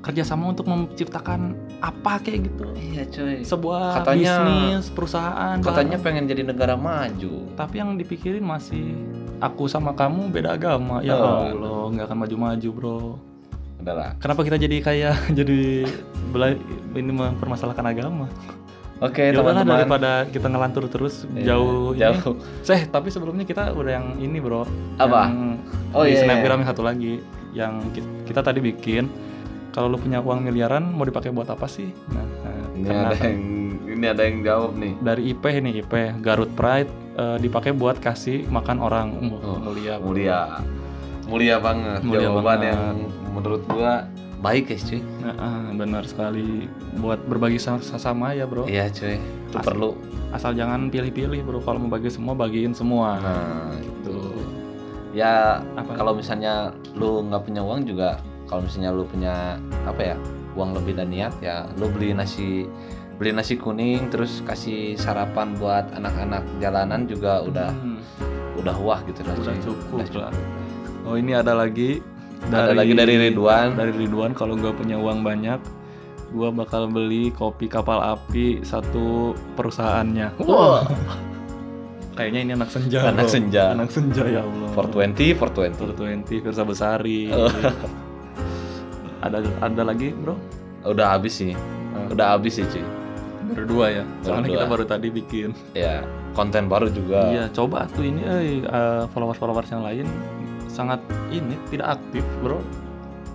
kerjasama 0.00 0.50
untuk 0.50 0.66
menciptakan 0.66 1.54
apa 1.78 2.18
kayak 2.18 2.50
gitu. 2.50 2.64
Iya 2.74 3.06
cuy. 3.06 3.36
Sebuah 3.42 4.02
Katanya- 4.02 4.42
bisnis, 4.42 4.84
perusahaan, 4.90 5.56
Katanya 5.60 5.94
barang. 5.94 6.02
pengen 6.02 6.24
jadi 6.26 6.42
negara 6.44 6.74
maju. 6.74 7.46
tapi 7.52 7.78
yang 7.78 7.94
dipikirin 7.94 8.42
masih 8.42 8.98
aku 9.38 9.66
sama 9.66 9.92
kamu 9.92 10.26
beda 10.28 10.56
agama. 10.56 10.98
Ya 11.00 11.14
Oh. 11.14 11.46
Allah, 11.46 11.71
nggak 11.92 12.06
akan 12.06 12.18
maju-maju, 12.18 12.68
Bro. 12.70 12.98
Udahlah. 13.78 14.14
Kenapa 14.16 14.40
kita 14.42 14.56
jadi 14.56 14.76
kayak 14.78 15.14
jadi 15.38 15.84
bela- 16.28 16.58
ini 16.92 17.10
mempermasalahkan 17.10 17.84
agama? 17.84 18.26
Oke 18.98 19.18
Ya 19.24 19.34
udahlah, 19.34 19.60
teman-teman. 19.60 19.74
daripada 19.76 20.10
kita 20.26 20.46
ngelantur 20.46 20.86
terus 20.86 21.26
Iya, 21.28 21.52
jauh 21.52 21.90
ini. 21.90 22.00
jauh. 22.00 22.38
Seh, 22.62 22.86
tapi 22.86 23.10
sebelumnya 23.10 23.42
kita 23.42 23.70
udah 23.72 23.92
yang 23.92 24.06
ini, 24.16 24.38
Bro. 24.38 24.62
Apa? 24.96 25.26
Yang 25.26 25.58
Oh, 25.90 26.02
di 26.02 26.14
iya, 26.14 26.22
snapgram 26.22 26.58
yang 26.58 26.68
satu 26.68 26.82
lagi 26.82 27.18
yang 27.52 27.82
ki- 27.90 28.00
kita 28.24 28.40
tadi 28.40 28.58
bikin 28.58 29.10
kalau 29.68 29.88
lu 29.88 29.98
punya 29.98 30.18
uang 30.18 30.40
miliaran 30.40 30.86
mau 30.86 31.02
dipakai 31.02 31.28
buat 31.28 31.44
apa 31.46 31.66
sih? 31.66 31.90
Nah, 32.08 32.24
Ini 32.72 32.84
karena 32.84 33.08
ada 33.08 33.26
yang 33.26 33.42
ini 33.84 34.06
ada 34.06 34.22
yang 34.22 34.38
jawab 34.40 34.72
nih. 34.74 34.92
dari 34.98 35.22
IP 35.28 35.44
nih 35.44 35.72
IP 35.76 35.92
Garut 36.18 36.48
Pride 36.50 36.88
eh, 37.12 37.36
dipakai 37.38 37.72
buat 37.72 37.98
kasih 37.98 38.46
makan 38.46 38.78
orang 38.78 39.06
Oh, 39.34 39.58
mulia 39.60 39.98
bro. 39.98 40.14
Mulia. 41.26 41.56
Banget. 41.58 42.00
Mulia 42.02 42.26
Jawaban 42.26 42.42
banget. 42.44 42.70
yang 42.70 42.96
menurut 43.30 43.62
gua 43.66 44.06
baik 44.38 44.68
guys 44.68 44.82
cuy. 44.82 44.98
Nah, 45.20 45.34
ah, 45.36 45.70
benar 45.70 46.02
sekali 46.02 46.66
buat 46.94 47.22
berbagi 47.22 47.56
sama, 47.56 47.78
sama 47.78 48.32
ya 48.32 48.42
bro 48.42 48.66
Iya 48.66 48.90
cuy. 48.90 49.16
Itu 49.18 49.56
Asli. 49.56 49.66
perlu. 49.66 49.90
asal 50.32 50.52
jangan 50.52 50.88
pilih-pilih 50.88 51.44
bro 51.44 51.60
kalau 51.60 51.76
mau 51.78 51.92
bagi 51.92 52.08
semua 52.08 52.32
bagiin 52.32 52.72
semua 52.72 53.20
Nah, 53.20 53.68
tuh 54.02 54.32
ya 55.12 55.60
apa 55.76 55.92
kalau 55.92 56.16
misalnya 56.16 56.72
lu 56.92 57.20
nggak 57.22 57.44
punya 57.44 57.60
uang 57.60 57.84
juga 57.84 58.16
kalau 58.48 58.64
misalnya 58.64 58.90
lu 58.90 59.04
punya 59.04 59.60
apa 59.84 60.00
ya 60.02 60.16
uang 60.52 60.72
lebih 60.72 60.96
dan 60.96 61.12
niat 61.12 61.36
ya 61.38 61.68
lu 61.76 61.86
beli 61.86 62.10
nasi 62.10 62.64
beli 63.14 63.28
nasi 63.30 63.54
kuning 63.54 64.08
terus 64.08 64.40
kasih 64.42 64.96
sarapan 64.96 65.52
buat 65.54 65.84
anak-anak 65.92 66.48
jalanan 66.58 67.04
juga 67.04 67.44
udah 67.44 67.70
Hmm, 67.70 68.00
udah 68.56 68.76
wah 68.80 69.04
gitu 69.04 69.20
lah 69.22 69.36
udah 69.36 69.52
cuy. 69.52 69.60
cukup 69.62 69.96
Udah 70.00 70.08
lah 70.18 70.32
oh 71.04 71.14
ini 71.14 71.32
ada 71.32 71.52
lagi 71.52 71.98
Ada 72.42 72.74
lagi 72.74 72.90
dari 72.92 73.14
Ridwan. 73.20 73.74
dari 73.74 73.94
Ridwan 73.94 74.32
kalau 74.32 74.54
nggak 74.54 74.74
punya 74.74 74.96
uang 74.96 75.22
banyak 75.22 75.62
gua 76.30 76.48
bakal 76.50 76.86
beli 76.86 77.30
kopi 77.30 77.66
kapal 77.66 78.00
api 78.00 78.62
satu 78.62 79.30
perusahaannya 79.52 80.32
Wah. 80.40 80.82
kayaknya 82.12 82.40
ini 82.40 82.52
anak 82.52 82.68
senja 82.68 83.04
Anak 83.04 83.24
bro. 83.24 83.30
senja. 83.30 83.64
anak 83.70 83.88
senja 83.88 84.24
ya 84.26 84.40
Allah 84.40 84.68
420 84.74 85.38
420 85.38 85.78
Tour 85.78 85.90
20 85.94 86.42
Firsa 86.42 86.62
Besari 86.62 87.28
Oh. 87.28 87.46
ada 89.22 89.38
ada 89.60 89.82
lagi 89.84 90.10
bro 90.12 90.34
udah 90.82 91.14
habis 91.14 91.36
sih 91.36 91.54
Ah. 91.92 92.08
udah 92.08 92.26
habis 92.32 92.56
sih 92.56 92.64
cuy 92.66 92.82
baru 93.52 93.64
dua 93.68 93.86
ya 93.92 94.04
soalnya 94.20 94.48
kita 94.50 94.64
baru 94.66 94.82
tadi 94.82 95.08
bikin 95.08 95.52
ya 95.74 96.00
konten 96.32 96.64
baru 96.64 96.88
juga 96.88 97.28
iya 97.28 97.44
coba 97.46 97.84
tuh 97.86 98.02
ini 98.02 98.24
eh 98.24 98.64
followers 99.12 99.36
followers 99.36 99.68
yang 99.68 99.84
lain 99.84 100.08
sangat 100.72 101.00
ini 101.28 101.54
tidak 101.68 102.00
aktif 102.00 102.24
bro. 102.40 102.58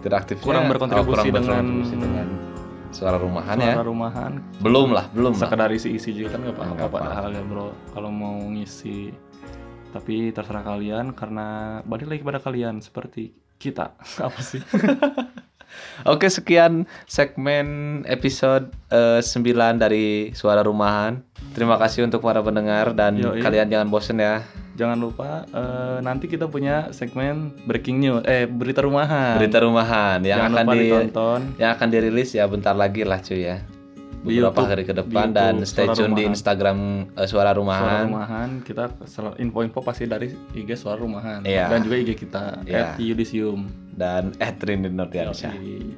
Tidak 0.01 0.17
aktifnya 0.17 0.45
kurang 0.45 0.65
oh, 0.65 0.69
berkontribusi 0.73 1.09
kurang 1.13 1.25
dengan- 1.29 1.45
berkontribusi 1.45 1.95
dengan 1.95 2.27
suara 2.89 3.17
rumahan 3.21 3.57
ya? 3.61 3.73
suara 3.77 3.85
rumahan. 3.85 4.31
Belum 4.59 4.89
lah 4.91 5.05
belum 5.13 5.33
sekedar 5.37 5.69
isi-isi 5.69 6.11
juga 6.17 6.35
kan 6.35 6.49
nggak 6.49 6.57
apa-apa 6.57 6.73
apa-apa. 6.73 6.97
padahal 6.97 7.29
ya 7.37 7.43
bro. 7.45 7.67
Kalau 7.93 8.09
mau 8.09 8.37
ngisi 8.49 9.13
tapi 9.93 10.33
terserah 10.35 10.65
kalian 10.65 11.15
karena 11.15 11.79
balik 11.85 12.09
lagi 12.11 12.21
pada 12.25 12.41
kalian 12.41 12.81
seperti 12.81 13.31
kita. 13.57 13.93
Apa 14.27 14.39
sih 14.41 14.61
Oke 16.05 16.29
sekian 16.29 16.85
segmen 17.05 18.01
episode 18.07 18.71
eh, 18.89 19.19
9 19.19 19.77
dari 19.77 20.31
Suara 20.31 20.61
Rumahan. 20.63 21.19
Terima 21.53 21.75
kasih 21.81 22.05
untuk 22.05 22.21
para 22.21 22.39
pendengar 22.43 22.93
dan 22.93 23.17
Yoi. 23.17 23.41
kalian 23.41 23.67
jangan 23.69 23.89
bosen 23.89 24.19
ya. 24.21 24.43
jangan 24.77 25.01
lupa 25.01 25.41
eh, 25.49 25.97
nanti 26.05 26.29
kita 26.29 26.45
punya 26.45 26.93
segmen 26.93 27.49
breaking 27.65 27.97
news 27.97 28.21
eh 28.29 28.45
berita 28.45 28.85
rumahan 28.85 29.41
Berita 29.41 29.57
Rumahan 29.57 30.21
yang 30.21 30.37
jangan 30.37 30.53
akan 30.53 30.65
di 30.69 30.79
ditonton 30.85 31.41
yang 31.57 31.69
akan 31.73 31.87
dirilis 31.89 32.29
ya 32.37 32.45
bentar 32.45 32.77
lagi 32.77 33.01
lah 33.01 33.17
cuy 33.17 33.41
ya. 33.41 33.57
Beberapa 34.17 34.33
YouTube. 34.49 34.67
hari 34.67 34.83
ke 34.83 34.93
depan 34.93 35.25
dan 35.29 35.53
stay 35.63 35.85
tune 35.87 36.11
di 36.11 36.25
Rumahan. 36.25 36.33
Instagram 36.33 36.77
eh, 37.13 37.27
Suara 37.27 37.27
Suara 37.27 37.51
Rumahan. 37.53 38.05
Rumahan 38.09 38.49
kita 38.61 38.83
info-info 39.37 39.79
pasti 39.81 40.03
dari 40.03 40.27
IG 40.51 40.73
Suara 40.73 40.97
Rumahan 40.97 41.41
Iya. 41.41 41.69
dan 41.69 41.79
juga 41.81 41.95
IG 41.97 42.11
kita 42.17 42.43
Iya. 42.63 42.97
@yudisium. 42.97 43.69
dan 43.93 44.29
Edrin 44.37 44.85
Nurdiansyah. 44.85 45.57
Yoi. 45.57 45.89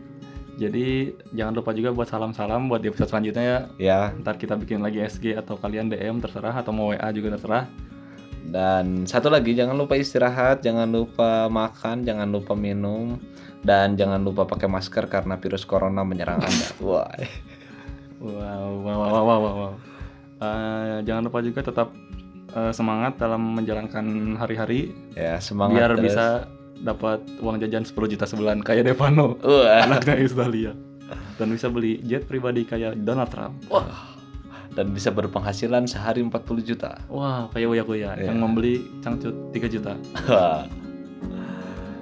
Jadi 0.56 0.88
jangan 1.32 1.56
lupa 1.56 1.72
juga 1.72 1.92
buat 1.92 2.08
salam-salam 2.08 2.68
buat 2.68 2.80
di 2.80 2.88
episode 2.88 3.08
selanjutnya 3.08 3.44
ya. 3.44 3.60
Ya, 3.76 4.02
Ntar 4.16 4.36
kita 4.36 4.56
bikin 4.56 4.80
lagi 4.80 5.00
SG 5.00 5.32
atau 5.34 5.56
kalian 5.56 5.88
DM 5.88 6.20
terserah 6.20 6.52
atau 6.54 6.72
mau 6.72 6.92
WA 6.92 7.08
juga 7.12 7.36
terserah. 7.36 7.68
dan 8.50 9.06
satu 9.06 9.30
lagi 9.30 9.54
jangan 9.54 9.78
lupa 9.78 9.94
istirahat, 9.94 10.66
jangan 10.66 10.90
lupa 10.90 11.46
makan, 11.48 12.02
jangan 12.02 12.26
lupa 12.26 12.58
minum 12.58 13.20
dan 13.62 13.94
jangan 13.94 14.18
lupa 14.18 14.48
pakai 14.48 14.66
masker 14.66 15.06
karena 15.06 15.38
virus 15.38 15.62
corona 15.64 16.02
menyerang 16.02 16.42
Anda. 16.42 16.68
Wah. 16.82 17.06
Wow, 18.20 18.32
wow, 18.80 18.98
wow, 19.00 19.12
wow, 19.18 19.40
wow. 19.40 19.56
wow. 19.58 19.74
Eh, 20.40 20.98
jangan 21.04 21.28
lupa 21.28 21.40
juga 21.40 21.60
tetap 21.60 21.92
eh, 22.50 22.72
semangat 22.72 23.16
dalam 23.16 23.56
menjalankan 23.56 24.06
hari-hari 24.36 24.92
Ya, 25.12 25.40
semangat 25.40 25.76
biar 25.76 25.92
terus. 25.94 26.04
bisa 26.06 26.26
dapat 26.80 27.20
uang 27.40 27.60
jajan 27.60 27.84
10 27.84 27.96
juta 28.08 28.24
sebulan 28.24 28.64
kayak 28.64 28.86
Devano. 28.86 29.36
Wah. 29.40 29.84
anaknya 29.86 30.16
Australia 30.18 30.72
dan 31.36 31.48
bisa 31.50 31.68
beli 31.68 32.04
jet 32.04 32.24
pribadi 32.24 32.64
kayak 32.64 33.00
Donald 33.02 33.28
Trump. 33.30 33.56
Wah. 33.68 34.16
Dan 34.70 34.94
bisa 34.94 35.10
berpenghasilan 35.10 35.88
sehari 35.88 36.22
40 36.22 36.30
juta. 36.62 37.00
Wah, 37.10 37.50
kayak 37.50 37.68
Uya 37.68 37.84
Kuya 37.84 38.12
Iya. 38.16 38.32
yang 38.32 38.38
membeli 38.38 38.86
cangcut 39.00 39.34
3 39.52 39.68
juta. 39.68 39.94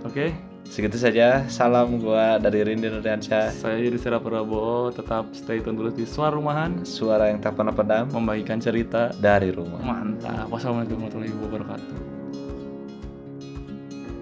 Oke, 0.04 0.32
Segitu 0.68 1.00
saja. 1.00 1.48
Salam 1.50 1.98
gua 1.98 2.38
dari 2.38 2.62
Rindi 2.62 2.92
Nurdiansyah. 2.92 3.50
saya 3.56 3.82
Yudhistira 3.82 4.22
Prabowo, 4.22 4.94
tetap 4.94 5.32
stay 5.34 5.64
tune 5.64 5.80
terus 5.80 5.96
di 5.98 6.06
Suara 6.06 6.36
Rumahan 6.36 6.86
Suara 6.86 7.32
yang 7.32 7.42
tak 7.42 7.58
pernah 7.58 7.74
padam 7.74 8.06
membagikan 8.14 8.62
cerita. 8.62 9.10
dari 9.18 9.50
rumah. 9.50 9.82
Mantap. 9.82 10.52
Wassalamualaikum 10.52 11.02
warahmatullahi 11.02 11.34
wabarakatuh. 11.34 12.07